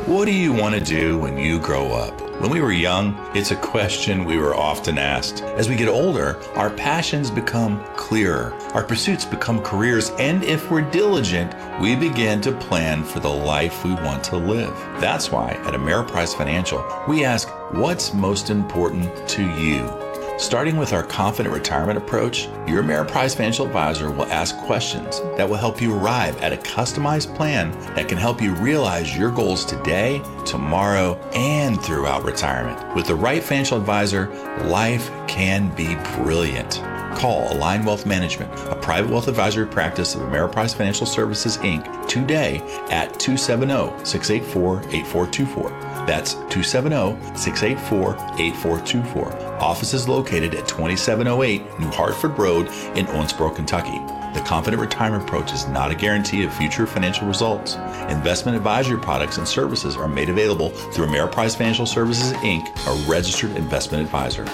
What 0.05 0.25
do 0.25 0.33
you 0.33 0.53
want 0.53 0.73
to 0.75 0.81
do 0.81 1.19
when 1.19 1.37
you 1.37 1.59
grow 1.59 1.91
up? 1.91 2.19
When 2.41 2.49
we 2.49 2.61
were 2.61 2.71
young, 2.71 3.15
it's 3.35 3.51
a 3.51 3.55
question 3.55 4.23
we 4.23 4.37
were 4.37 4.55
often 4.55 4.97
asked. 4.97 5.43
As 5.43 5.69
we 5.69 5.75
get 5.75 5.87
older, 5.87 6.41
our 6.55 6.69
passions 6.69 7.29
become 7.29 7.83
clearer, 7.95 8.53
our 8.73 8.83
pursuits 8.83 9.25
become 9.25 9.61
careers, 9.61 10.09
and 10.11 10.43
if 10.43 10.71
we're 10.71 10.89
diligent, 10.89 11.53
we 11.79 11.95
begin 11.95 12.41
to 12.41 12.51
plan 12.53 13.03
for 13.03 13.19
the 13.19 13.29
life 13.29 13.83
we 13.83 13.93
want 13.93 14.23
to 14.25 14.37
live. 14.37 14.73
That's 14.99 15.31
why 15.31 15.51
at 15.51 15.73
Ameriprise 15.73 16.35
Financial, 16.35 16.83
we 17.07 17.23
ask, 17.23 17.49
what's 17.73 18.13
most 18.13 18.49
important 18.49 19.27
to 19.29 19.43
you? 19.61 20.08
Starting 20.39 20.77
with 20.77 20.93
our 20.93 21.03
confident 21.03 21.53
retirement 21.53 21.97
approach, 21.97 22.45
your 22.65 22.81
Ameriprise 22.81 23.35
financial 23.35 23.65
advisor 23.65 24.09
will 24.09 24.25
ask 24.27 24.55
questions 24.59 25.19
that 25.35 25.47
will 25.47 25.57
help 25.57 25.81
you 25.81 25.93
arrive 25.93 26.41
at 26.41 26.53
a 26.53 26.55
customized 26.55 27.35
plan 27.35 27.71
that 27.93 28.07
can 28.07 28.17
help 28.17 28.41
you 28.41 28.55
realize 28.55 29.17
your 29.17 29.31
goals 29.31 29.65
today, 29.65 30.21
tomorrow, 30.45 31.15
and 31.33 31.81
throughout 31.81 32.23
retirement. 32.23 32.95
With 32.95 33.05
the 33.05 33.15
right 33.15 33.43
financial 33.43 33.77
advisor, 33.77 34.29
life 34.63 35.11
can 35.27 35.75
be 35.75 35.95
brilliant. 36.15 36.81
Call 37.17 37.51
Align 37.51 37.83
Wealth 37.83 38.05
Management, 38.05 38.49
a 38.69 38.77
private 38.77 39.11
wealth 39.11 39.27
advisory 39.27 39.67
practice 39.67 40.15
of 40.15 40.21
Ameriprise 40.21 40.73
Financial 40.73 41.05
Services 41.05 41.57
Inc., 41.57 42.07
today 42.07 42.59
at 42.89 43.19
270 43.19 44.05
684 44.05 44.79
8424. 44.83 45.69
That's 46.07 46.35
270 46.35 47.35
684 47.37 48.13
8424. 48.39 49.48
Office 49.59 49.93
is 49.93 50.07
located 50.07 50.55
at 50.55 50.67
2708 50.67 51.79
New 51.79 51.89
Hartford 51.89 52.39
Road 52.39 52.67
in 52.95 53.05
Owensboro, 53.07 53.53
Kentucky. 53.53 53.99
The 54.33 54.43
Confident 54.45 54.79
Retirement 54.79 55.23
Approach 55.23 55.51
is 55.51 55.67
not 55.67 55.91
a 55.91 55.95
guarantee 55.95 56.43
of 56.43 56.53
future 56.53 56.87
financial 56.87 57.27
results. 57.27 57.75
Investment 58.09 58.55
advisory 58.55 58.99
products 58.99 59.37
and 59.37 59.45
services 59.45 59.97
are 59.97 60.07
made 60.07 60.29
available 60.29 60.69
through 60.69 61.07
Ameriprise 61.07 61.57
Financial 61.57 61.85
Services 61.85 62.31
Inc., 62.37 62.67
a 62.87 63.11
registered 63.11 63.51
investment 63.57 64.03
advisor. 64.03 64.45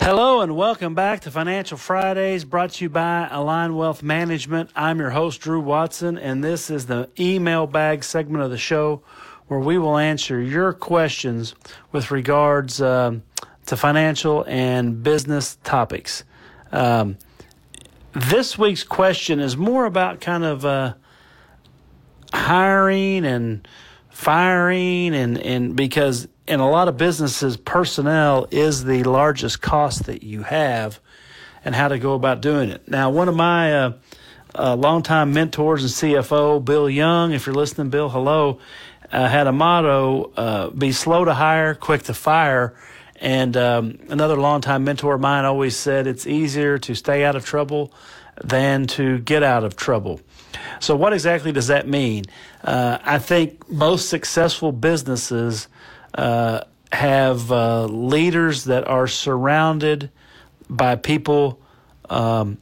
Hello 0.00 0.42
and 0.42 0.56
welcome 0.56 0.94
back 0.94 1.20
to 1.20 1.30
Financial 1.32 1.76
Fridays 1.76 2.44
brought 2.44 2.70
to 2.74 2.84
you 2.84 2.88
by 2.88 3.26
Align 3.32 3.74
Wealth 3.74 4.02
Management. 4.02 4.70
I'm 4.76 5.00
your 5.00 5.10
host, 5.10 5.40
Drew 5.40 5.60
Watson, 5.60 6.16
and 6.16 6.44
this 6.44 6.70
is 6.70 6.86
the 6.86 7.10
email 7.18 7.66
bag 7.66 8.04
segment 8.04 8.44
of 8.44 8.50
the 8.50 8.58
show 8.58 9.02
where 9.48 9.58
we 9.58 9.76
will 9.76 9.98
answer 9.98 10.40
your 10.40 10.72
questions 10.72 11.54
with 11.90 12.10
regards 12.10 12.80
um, 12.80 13.22
to 13.68 13.76
financial 13.76 14.44
and 14.48 15.02
business 15.02 15.56
topics. 15.62 16.24
Um, 16.72 17.18
this 18.12 18.58
week's 18.58 18.82
question 18.82 19.40
is 19.40 19.56
more 19.56 19.84
about 19.84 20.20
kind 20.20 20.44
of 20.44 20.64
uh, 20.64 20.94
hiring 22.32 23.24
and 23.24 23.68
firing, 24.10 25.14
and, 25.14 25.38
and 25.38 25.76
because 25.76 26.28
in 26.46 26.60
a 26.60 26.68
lot 26.68 26.88
of 26.88 26.96
businesses, 26.96 27.56
personnel 27.58 28.48
is 28.50 28.84
the 28.84 29.04
largest 29.04 29.60
cost 29.60 30.06
that 30.06 30.22
you 30.22 30.42
have 30.42 30.98
and 31.62 31.74
how 31.74 31.88
to 31.88 31.98
go 31.98 32.14
about 32.14 32.40
doing 32.40 32.70
it. 32.70 32.88
Now, 32.88 33.10
one 33.10 33.28
of 33.28 33.36
my 33.36 33.74
uh, 33.74 33.92
uh, 34.54 34.76
longtime 34.76 35.34
mentors 35.34 35.82
and 35.82 36.14
CFO, 36.14 36.64
Bill 36.64 36.88
Young, 36.88 37.32
if 37.32 37.46
you're 37.46 37.54
listening, 37.54 37.90
Bill, 37.90 38.08
hello, 38.08 38.60
uh, 39.12 39.28
had 39.28 39.46
a 39.46 39.52
motto 39.52 40.32
uh, 40.36 40.70
be 40.70 40.92
slow 40.92 41.26
to 41.26 41.34
hire, 41.34 41.74
quick 41.74 42.04
to 42.04 42.14
fire. 42.14 42.74
And 43.20 43.56
um, 43.56 43.98
another 44.08 44.36
longtime 44.36 44.84
mentor 44.84 45.14
of 45.14 45.20
mine 45.20 45.44
always 45.44 45.76
said 45.76 46.06
it's 46.06 46.26
easier 46.26 46.78
to 46.78 46.94
stay 46.94 47.24
out 47.24 47.34
of 47.34 47.44
trouble 47.44 47.92
than 48.42 48.86
to 48.86 49.18
get 49.18 49.42
out 49.42 49.64
of 49.64 49.74
trouble. 49.76 50.20
So, 50.80 50.94
what 50.94 51.12
exactly 51.12 51.50
does 51.50 51.66
that 51.66 51.88
mean? 51.88 52.24
Uh, 52.62 52.98
I 53.02 53.18
think 53.18 53.68
most 53.68 54.08
successful 54.08 54.70
businesses 54.70 55.68
uh, 56.14 56.62
have 56.92 57.50
uh, 57.50 57.86
leaders 57.86 58.64
that 58.64 58.86
are 58.86 59.08
surrounded 59.08 60.10
by 60.70 60.96
people 60.96 61.60
um, 62.08 62.58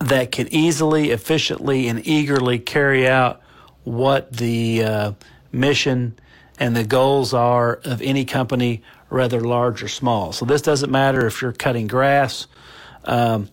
that 0.00 0.32
can 0.32 0.52
easily, 0.52 1.10
efficiently, 1.10 1.88
and 1.88 2.06
eagerly 2.06 2.58
carry 2.58 3.08
out 3.08 3.40
what 3.84 4.32
the 4.32 4.84
uh, 4.84 5.12
mission 5.52 6.18
and 6.58 6.76
the 6.76 6.84
goals 6.84 7.34
are 7.34 7.80
of 7.84 8.00
any 8.02 8.24
company, 8.24 8.82
whether 9.08 9.40
large 9.40 9.82
or 9.82 9.88
small. 9.88 10.32
So 10.32 10.44
this 10.44 10.62
doesn't 10.62 10.90
matter 10.90 11.26
if 11.26 11.42
you're 11.42 11.52
cutting 11.52 11.86
grass 11.86 12.46
um, 13.04 13.48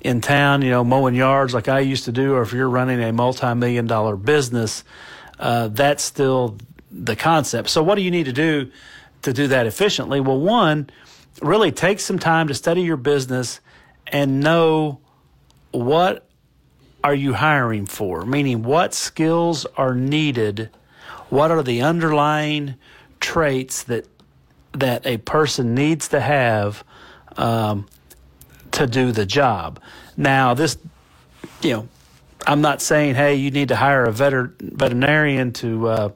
in 0.00 0.20
town, 0.20 0.62
you 0.62 0.70
know, 0.70 0.84
mowing 0.84 1.14
yards 1.14 1.54
like 1.54 1.68
I 1.68 1.80
used 1.80 2.04
to 2.04 2.12
do, 2.12 2.34
or 2.34 2.42
if 2.42 2.52
you're 2.52 2.68
running 2.68 3.02
a 3.02 3.12
multi-million 3.12 3.86
dollar 3.86 4.16
business. 4.16 4.84
Uh, 5.38 5.68
that's 5.68 6.02
still 6.02 6.56
the 6.90 7.16
concept. 7.16 7.68
So 7.68 7.82
what 7.82 7.96
do 7.96 8.02
you 8.02 8.10
need 8.10 8.24
to 8.24 8.32
do 8.32 8.70
to 9.22 9.32
do 9.32 9.48
that 9.48 9.66
efficiently? 9.66 10.20
Well, 10.20 10.40
one, 10.40 10.88
really 11.42 11.72
take 11.72 12.00
some 12.00 12.18
time 12.18 12.48
to 12.48 12.54
study 12.54 12.82
your 12.82 12.96
business 12.96 13.60
and 14.06 14.40
know 14.40 15.00
what 15.72 16.26
are 17.04 17.14
you 17.14 17.34
hiring 17.34 17.86
for? 17.86 18.24
Meaning, 18.24 18.62
what 18.62 18.94
skills 18.94 19.66
are 19.76 19.94
needed? 19.94 20.70
What 21.28 21.50
are 21.50 21.62
the 21.62 21.82
underlying 21.82 22.76
traits 23.20 23.82
that 23.84 24.06
that 24.72 25.06
a 25.06 25.16
person 25.18 25.74
needs 25.74 26.08
to 26.08 26.20
have 26.20 26.84
um, 27.36 27.86
to 28.72 28.86
do 28.86 29.12
the 29.12 29.26
job. 29.26 29.80
Now, 30.16 30.54
this, 30.54 30.76
you 31.62 31.72
know, 31.72 31.88
I'm 32.46 32.60
not 32.60 32.82
saying, 32.82 33.14
hey, 33.14 33.36
you 33.36 33.50
need 33.50 33.68
to 33.68 33.76
hire 33.76 34.04
a 34.04 34.12
veter- 34.12 34.52
veterinarian 34.60 35.52
to 35.54 35.88
uh, 35.88 36.08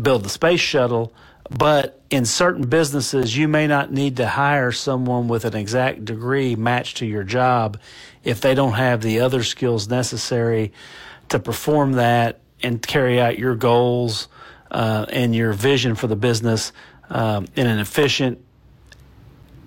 build 0.00 0.24
the 0.24 0.28
space 0.28 0.60
shuttle, 0.60 1.12
but 1.50 2.00
in 2.10 2.24
certain 2.24 2.66
businesses, 2.66 3.36
you 3.36 3.48
may 3.48 3.66
not 3.66 3.92
need 3.92 4.16
to 4.16 4.26
hire 4.26 4.72
someone 4.72 5.28
with 5.28 5.44
an 5.44 5.54
exact 5.54 6.04
degree 6.04 6.56
matched 6.56 6.98
to 6.98 7.06
your 7.06 7.24
job 7.24 7.78
if 8.24 8.40
they 8.40 8.54
don't 8.54 8.74
have 8.74 9.02
the 9.02 9.20
other 9.20 9.42
skills 9.42 9.88
necessary 9.88 10.72
to 11.28 11.38
perform 11.38 11.92
that 11.92 12.40
and 12.62 12.80
carry 12.80 13.20
out 13.20 13.38
your 13.38 13.54
goals 13.54 14.28
uh, 14.70 15.06
and 15.08 15.34
your 15.34 15.52
vision 15.52 15.94
for 15.94 16.06
the 16.06 16.16
business 16.16 16.72
um, 17.10 17.46
in 17.56 17.66
an 17.66 17.78
efficient 17.78 18.42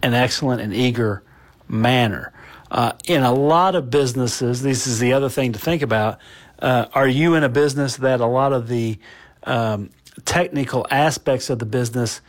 and 0.01 0.13
excellent 0.15 0.61
and 0.61 0.73
eager 0.73 1.23
manner. 1.67 2.31
Uh, 2.71 2.93
in 3.05 3.23
a 3.23 3.33
lot 3.33 3.75
of 3.75 3.89
businesses, 3.89 4.61
this 4.61 4.87
is 4.87 4.99
the 4.99 5.13
other 5.13 5.29
thing 5.29 5.53
to 5.53 5.59
think 5.59 5.81
about. 5.81 6.19
Uh, 6.59 6.85
are 6.93 7.07
you 7.07 7.35
in 7.35 7.43
a 7.43 7.49
business 7.49 7.97
that 7.97 8.21
a 8.21 8.25
lot 8.25 8.53
of 8.53 8.67
the 8.67 8.97
um, 9.43 9.89
technical 10.23 10.85
aspects 10.89 11.49
of 11.49 11.59
the 11.59 11.65
business 11.65 12.21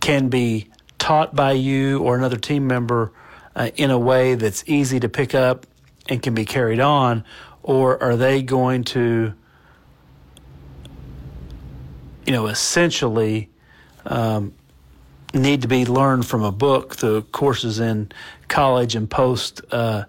can 0.00 0.28
be 0.28 0.70
taught 0.98 1.34
by 1.34 1.52
you 1.52 1.98
or 2.00 2.16
another 2.16 2.36
team 2.36 2.66
member 2.66 3.12
uh, 3.54 3.70
in 3.76 3.90
a 3.90 3.98
way 3.98 4.34
that's 4.34 4.64
easy 4.66 5.00
to 5.00 5.08
pick 5.08 5.34
up 5.34 5.66
and 6.08 6.22
can 6.22 6.34
be 6.34 6.44
carried 6.44 6.80
on, 6.80 7.24
or 7.62 8.00
are 8.02 8.16
they 8.16 8.42
going 8.42 8.84
to, 8.84 9.34
you 12.26 12.32
know, 12.32 12.46
essentially 12.46 13.48
um, 14.06 14.52
need 15.32 15.62
to 15.62 15.68
be 15.68 15.86
learned 15.86 16.26
from 16.26 16.42
a 16.42 16.52
book 16.52 16.96
through 16.96 17.22
courses 17.22 17.80
in 17.80 18.10
college 18.48 18.94
and 18.94 19.08
post 19.08 19.60
uh, 19.70 20.04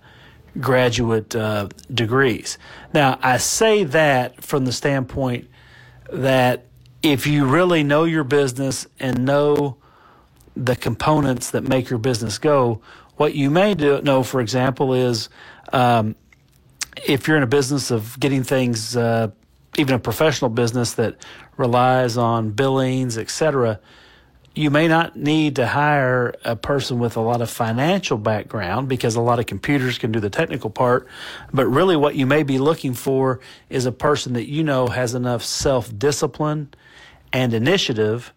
graduate 0.60 1.36
uh, 1.36 1.70
degrees? 1.94 2.58
Now, 2.94 3.20
I 3.22 3.38
say 3.38 3.84
that 3.84 4.44
from 4.44 4.66
the 4.66 4.72
standpoint 4.72 5.48
that 6.12 6.66
if 7.04 7.28
you 7.28 7.46
really 7.46 7.84
know 7.84 8.06
your 8.06 8.24
business 8.24 8.88
and 9.00 9.26
know 9.26 9.78
the 10.56 10.76
components 10.76 11.52
that 11.52 11.64
make 11.64 11.90
your 11.90 12.00
business 12.00 12.38
go, 12.38 12.82
what 13.18 13.36
you 13.36 13.50
may 13.50 13.74
do, 13.74 14.02
know, 14.02 14.24
for 14.24 14.42
example, 14.42 14.94
is 14.94 15.30
um, 15.74 16.16
if 17.06 17.28
you're 17.28 17.38
in 17.38 17.44
a 17.44 17.48
business 17.48 17.92
of 17.92 18.20
getting 18.20 18.44
things, 18.44 18.96
uh, 18.96 19.30
even 19.78 19.96
a 19.96 20.00
professional 20.00 20.50
business 20.50 20.94
that 20.94 21.16
relies 21.58 22.17
on 22.17 22.52
billings, 22.52 23.17
et 23.17 23.30
cetera, 23.30 23.80
you 24.58 24.72
may 24.72 24.88
not 24.88 25.15
need 25.15 25.58
to 25.58 25.67
hire 25.67 26.34
a 26.43 26.56
person 26.56 26.98
with 26.98 27.15
a 27.15 27.22
lot 27.22 27.41
of 27.41 27.50
financial 27.50 28.17
background 28.17 28.89
because 28.89 29.15
a 29.15 29.22
lot 29.22 29.39
of 29.39 29.46
computers 29.46 30.00
can 30.00 30.12
do 30.12 30.20
the 30.20 30.32
technical 30.32 30.72
part. 30.72 31.08
But 31.54 31.67
really, 31.67 31.96
what 31.96 32.15
you 32.15 32.26
may 32.26 32.41
be 32.41 32.58
looking 32.58 32.96
for 32.96 33.39
is 33.70 33.86
a 33.86 33.91
person 33.91 34.34
that 34.34 34.50
you 34.50 34.63
know 34.63 34.88
has 34.88 35.13
enough 35.13 35.43
self 35.43 35.96
discipline 35.96 36.74
and 37.32 37.54
initiative 37.54 38.34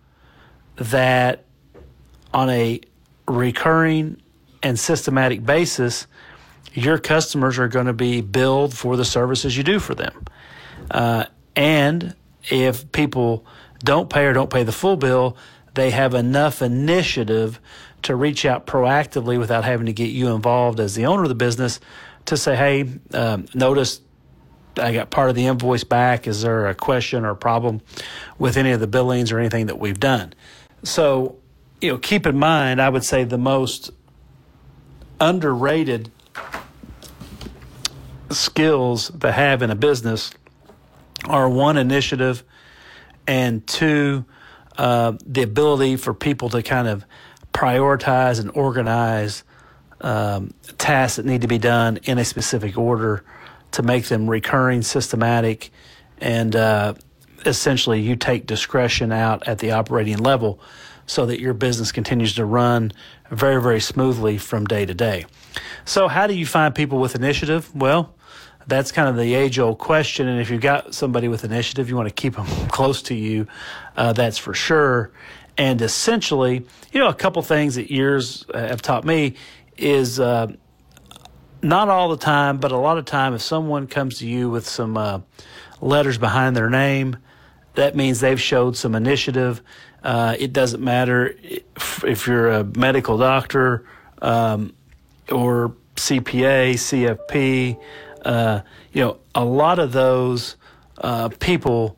that 0.76 1.44
on 2.34 2.50
a 2.50 2.80
recurring 3.26 4.20
and 4.62 4.78
systematic 4.78 5.44
basis, 5.44 6.06
your 6.74 6.98
customers 6.98 7.58
are 7.58 7.68
going 7.68 7.86
to 7.86 7.92
be 7.92 8.20
billed 8.20 8.76
for 8.76 8.96
the 8.96 9.04
services 9.04 9.56
you 9.56 9.62
do 9.62 9.78
for 9.78 9.94
them. 9.94 10.26
Uh, 10.90 11.24
and 11.56 12.14
if 12.44 12.90
people 12.92 13.44
don't 13.80 14.10
pay 14.10 14.26
or 14.26 14.32
don't 14.32 14.50
pay 14.50 14.62
the 14.62 14.72
full 14.72 14.96
bill, 14.96 15.36
they 15.74 15.90
have 15.90 16.14
enough 16.14 16.62
initiative 16.62 17.60
to 18.02 18.16
reach 18.16 18.44
out 18.44 18.66
proactively 18.66 19.38
without 19.38 19.64
having 19.64 19.86
to 19.86 19.92
get 19.92 20.10
you 20.10 20.28
involved 20.34 20.80
as 20.80 20.94
the 20.94 21.06
owner 21.06 21.22
of 21.22 21.28
the 21.28 21.34
business 21.34 21.80
to 22.26 22.36
say, 22.36 22.56
hey, 22.56 22.98
um, 23.14 23.46
notice 23.54 24.00
I 24.76 24.92
got 24.92 25.10
part 25.10 25.28
of 25.30 25.36
the 25.36 25.46
invoice 25.46 25.84
back. 25.84 26.26
Is 26.26 26.42
there 26.42 26.66
a 26.68 26.74
question 26.74 27.24
or 27.24 27.30
a 27.30 27.36
problem 27.36 27.80
with 28.38 28.56
any 28.56 28.70
of 28.72 28.80
the 28.80 28.86
billings 28.86 29.32
or 29.32 29.38
anything 29.38 29.66
that 29.66 29.78
we've 29.78 30.00
done? 30.00 30.32
So, 30.82 31.36
you 31.80 31.92
know, 31.92 31.98
keep 31.98 32.26
in 32.26 32.38
mind, 32.38 32.80
I 32.80 32.88
would 32.88 33.04
say 33.04 33.24
the 33.24 33.38
most 33.38 33.90
underrated 35.20 36.10
skills 38.30 39.10
to 39.20 39.32
have 39.32 39.60
in 39.62 39.70
a 39.70 39.74
business 39.74 40.30
are 41.24 41.48
one, 41.48 41.76
initiative, 41.76 42.44
and 43.26 43.66
two, 43.66 44.24
uh, 44.78 45.12
the 45.24 45.42
ability 45.42 45.96
for 45.96 46.14
people 46.14 46.48
to 46.50 46.62
kind 46.62 46.88
of 46.88 47.04
prioritize 47.52 48.40
and 48.40 48.50
organize 48.52 49.44
um, 50.00 50.54
tasks 50.78 51.16
that 51.16 51.26
need 51.26 51.42
to 51.42 51.48
be 51.48 51.58
done 51.58 51.98
in 52.04 52.18
a 52.18 52.24
specific 52.24 52.78
order 52.78 53.24
to 53.72 53.82
make 53.82 54.06
them 54.06 54.28
recurring, 54.28 54.82
systematic, 54.82 55.70
and 56.18 56.56
uh, 56.56 56.94
essentially 57.46 58.00
you 58.00 58.16
take 58.16 58.46
discretion 58.46 59.12
out 59.12 59.46
at 59.46 59.58
the 59.58 59.72
operating 59.72 60.18
level 60.18 60.60
so 61.06 61.26
that 61.26 61.40
your 61.40 61.54
business 61.54 61.92
continues 61.92 62.34
to 62.34 62.44
run 62.44 62.92
very, 63.30 63.60
very 63.60 63.80
smoothly 63.80 64.38
from 64.38 64.64
day 64.64 64.86
to 64.86 64.94
day. 64.94 65.24
So, 65.84 66.08
how 66.08 66.26
do 66.26 66.34
you 66.34 66.46
find 66.46 66.74
people 66.74 66.98
with 66.98 67.14
initiative? 67.14 67.74
Well, 67.74 68.14
that's 68.66 68.92
kind 68.92 69.08
of 69.08 69.16
the 69.16 69.34
age 69.34 69.58
old 69.58 69.78
question. 69.78 70.28
And 70.28 70.40
if 70.40 70.50
you've 70.50 70.60
got 70.60 70.94
somebody 70.94 71.28
with 71.28 71.44
initiative, 71.44 71.88
you 71.88 71.96
want 71.96 72.08
to 72.08 72.14
keep 72.14 72.36
them 72.36 72.46
close 72.68 73.02
to 73.02 73.14
you, 73.14 73.46
uh, 73.96 74.12
that's 74.12 74.38
for 74.38 74.54
sure. 74.54 75.10
And 75.58 75.82
essentially, 75.82 76.66
you 76.92 77.00
know, 77.00 77.08
a 77.08 77.14
couple 77.14 77.42
things 77.42 77.74
that 77.74 77.90
years 77.90 78.46
have 78.54 78.82
taught 78.82 79.04
me 79.04 79.34
is 79.76 80.20
uh, 80.20 80.46
not 81.62 81.88
all 81.88 82.08
the 82.08 82.16
time, 82.16 82.58
but 82.58 82.72
a 82.72 82.76
lot 82.76 82.98
of 82.98 83.04
time, 83.04 83.34
if 83.34 83.42
someone 83.42 83.86
comes 83.86 84.18
to 84.18 84.26
you 84.26 84.48
with 84.48 84.66
some 84.66 84.96
uh, 84.96 85.20
letters 85.80 86.18
behind 86.18 86.56
their 86.56 86.70
name, 86.70 87.16
that 87.74 87.94
means 87.96 88.20
they've 88.20 88.40
showed 88.40 88.76
some 88.76 88.94
initiative. 88.94 89.62
Uh, 90.02 90.34
it 90.38 90.52
doesn't 90.52 90.82
matter 90.82 91.34
if, 91.42 92.04
if, 92.04 92.26
you're 92.26 92.50
a 92.50 92.64
medical 92.64 93.18
doctor 93.18 93.84
um, 94.22 94.72
or 95.30 95.74
CPA, 95.96 96.74
CFP. 96.74 97.78
Uh, 98.24 98.62
you 98.92 99.02
know, 99.02 99.18
a 99.34 99.44
lot 99.44 99.78
of 99.78 99.92
those 99.92 100.56
uh, 100.98 101.28
people 101.40 101.96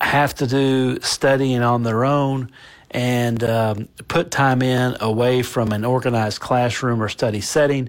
have 0.00 0.34
to 0.34 0.46
do 0.46 0.98
studying 1.00 1.62
on 1.62 1.82
their 1.82 2.04
own 2.04 2.50
and 2.90 3.44
um, 3.44 3.88
put 4.08 4.30
time 4.30 4.62
in 4.62 4.96
away 5.00 5.42
from 5.42 5.72
an 5.72 5.84
organized 5.84 6.40
classroom 6.40 7.02
or 7.02 7.08
study 7.08 7.40
setting. 7.40 7.88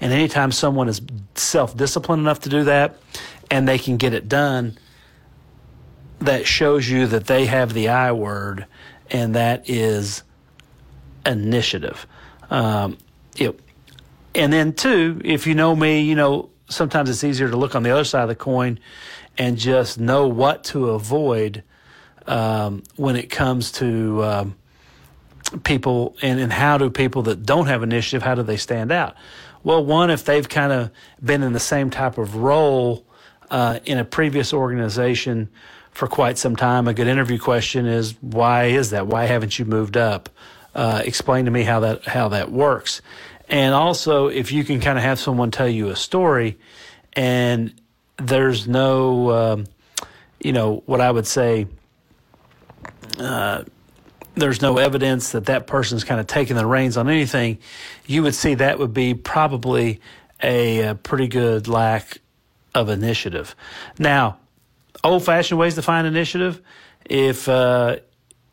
And 0.00 0.12
anytime 0.12 0.52
someone 0.52 0.88
is 0.88 1.00
self 1.34 1.76
disciplined 1.76 2.20
enough 2.20 2.40
to 2.40 2.48
do 2.48 2.64
that 2.64 2.96
and 3.50 3.66
they 3.66 3.78
can 3.78 3.96
get 3.96 4.12
it 4.12 4.28
done, 4.28 4.78
that 6.20 6.46
shows 6.46 6.88
you 6.88 7.06
that 7.06 7.26
they 7.26 7.46
have 7.46 7.72
the 7.74 7.88
I 7.88 8.12
word, 8.12 8.66
and 9.10 9.34
that 9.34 9.68
is 9.68 10.22
initiative. 11.24 12.06
Um, 12.50 12.98
know, 13.48 13.54
and 14.34 14.52
then, 14.52 14.72
two, 14.72 15.20
if 15.24 15.46
you 15.46 15.54
know 15.54 15.74
me, 15.74 16.02
you 16.02 16.14
know, 16.14 16.50
sometimes 16.68 17.10
it's 17.10 17.24
easier 17.24 17.48
to 17.48 17.56
look 17.56 17.74
on 17.74 17.82
the 17.82 17.90
other 17.90 18.04
side 18.04 18.22
of 18.22 18.28
the 18.28 18.34
coin 18.34 18.78
and 19.38 19.56
just 19.56 19.98
know 19.98 20.26
what 20.26 20.64
to 20.64 20.90
avoid 20.90 21.62
um, 22.26 22.82
when 22.96 23.16
it 23.16 23.30
comes 23.30 23.70
to 23.72 24.24
um, 24.24 24.56
people 25.64 26.16
and, 26.22 26.40
and 26.40 26.52
how 26.52 26.78
do 26.78 26.90
people 26.90 27.22
that 27.22 27.44
don't 27.44 27.66
have 27.66 27.82
initiative, 27.82 28.22
how 28.22 28.34
do 28.34 28.42
they 28.42 28.56
stand 28.56 28.90
out? 28.90 29.14
Well, 29.62 29.84
one, 29.84 30.10
if 30.10 30.24
they've 30.24 30.48
kind 30.48 30.72
of 30.72 30.90
been 31.22 31.42
in 31.42 31.52
the 31.52 31.60
same 31.60 31.90
type 31.90 32.18
of 32.18 32.36
role 32.36 33.04
uh, 33.50 33.80
in 33.84 33.98
a 33.98 34.04
previous 34.04 34.52
organization 34.52 35.48
for 35.90 36.06
quite 36.06 36.38
some 36.38 36.56
time, 36.56 36.86
a 36.88 36.94
good 36.94 37.08
interview 37.08 37.38
question 37.38 37.86
is, 37.86 38.14
why 38.20 38.64
is 38.66 38.90
that? 38.90 39.06
Why 39.06 39.24
haven't 39.24 39.58
you 39.58 39.64
moved 39.64 39.96
up? 39.96 40.28
Uh, 40.74 41.02
explain 41.04 41.46
to 41.46 41.50
me 41.50 41.62
how 41.62 41.80
that 41.80 42.04
how 42.04 42.28
that 42.28 42.52
works. 42.52 43.00
And 43.48 43.74
also, 43.74 44.26
if 44.26 44.50
you 44.52 44.64
can 44.64 44.80
kind 44.80 44.98
of 44.98 45.04
have 45.04 45.18
someone 45.18 45.50
tell 45.50 45.68
you 45.68 45.88
a 45.88 45.96
story, 45.96 46.58
and 47.12 47.72
there's 48.16 48.66
no, 48.66 49.30
um, 49.30 49.66
you 50.40 50.52
know, 50.52 50.82
what 50.86 51.00
I 51.00 51.10
would 51.10 51.26
say, 51.26 51.66
uh, 53.18 53.64
there's 54.34 54.60
no 54.60 54.78
evidence 54.78 55.30
that 55.30 55.46
that 55.46 55.66
person's 55.66 56.04
kind 56.04 56.20
of 56.20 56.26
taking 56.26 56.56
the 56.56 56.66
reins 56.66 56.96
on 56.96 57.08
anything, 57.08 57.58
you 58.06 58.22
would 58.22 58.34
see 58.34 58.54
that 58.54 58.78
would 58.78 58.92
be 58.92 59.14
probably 59.14 60.00
a, 60.42 60.88
a 60.88 60.94
pretty 60.94 61.28
good 61.28 61.68
lack 61.68 62.18
of 62.74 62.90
initiative. 62.90 63.56
Now, 63.98 64.38
old 65.02 65.24
fashioned 65.24 65.58
ways 65.58 65.76
to 65.76 65.82
find 65.82 66.06
initiative, 66.06 66.60
if 67.04 67.48
uh, 67.48 67.96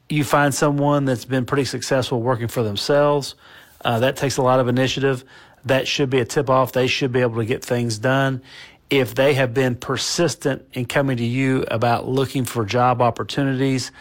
you 0.07 0.23
find 0.23 0.53
someone 0.53 1.05
that's 1.05 1.25
been 1.25 1.45
pretty 1.45 1.65
successful 1.65 2.21
working 2.21 2.47
for 2.47 2.63
themselves, 2.63 3.35
uh, 3.83 3.99
that 3.99 4.15
takes 4.15 4.37
a 4.37 4.41
lot 4.41 4.59
of 4.59 4.67
initiative. 4.67 5.23
That 5.65 5.87
should 5.87 6.09
be 6.09 6.19
a 6.19 6.25
tip 6.25 6.49
off. 6.49 6.71
They 6.71 6.87
should 6.87 7.11
be 7.11 7.21
able 7.21 7.37
to 7.37 7.45
get 7.45 7.63
things 7.63 7.97
done. 7.97 8.41
If 8.89 9.15
they 9.15 9.33
have 9.33 9.53
been 9.53 9.75
persistent 9.75 10.65
in 10.73 10.85
coming 10.85 11.17
to 11.17 11.23
you 11.23 11.63
about 11.69 12.07
looking 12.07 12.45
for 12.45 12.65
job 12.65 13.01
opportunities, 13.01 13.91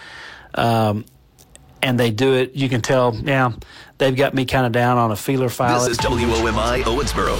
um, 0.54 1.04
and 1.82 1.98
they 1.98 2.10
do 2.10 2.34
it. 2.34 2.54
You 2.54 2.68
can 2.68 2.80
tell, 2.80 3.14
yeah, 3.14 3.52
they've 3.98 4.14
got 4.14 4.34
me 4.34 4.44
kind 4.44 4.66
of 4.66 4.72
down 4.72 4.98
on 4.98 5.10
a 5.10 5.16
feeler 5.16 5.48
file. 5.48 5.80
This 5.80 5.98
is 5.98 5.98
WOMI 5.98 6.82
Owensboro. 6.82 7.30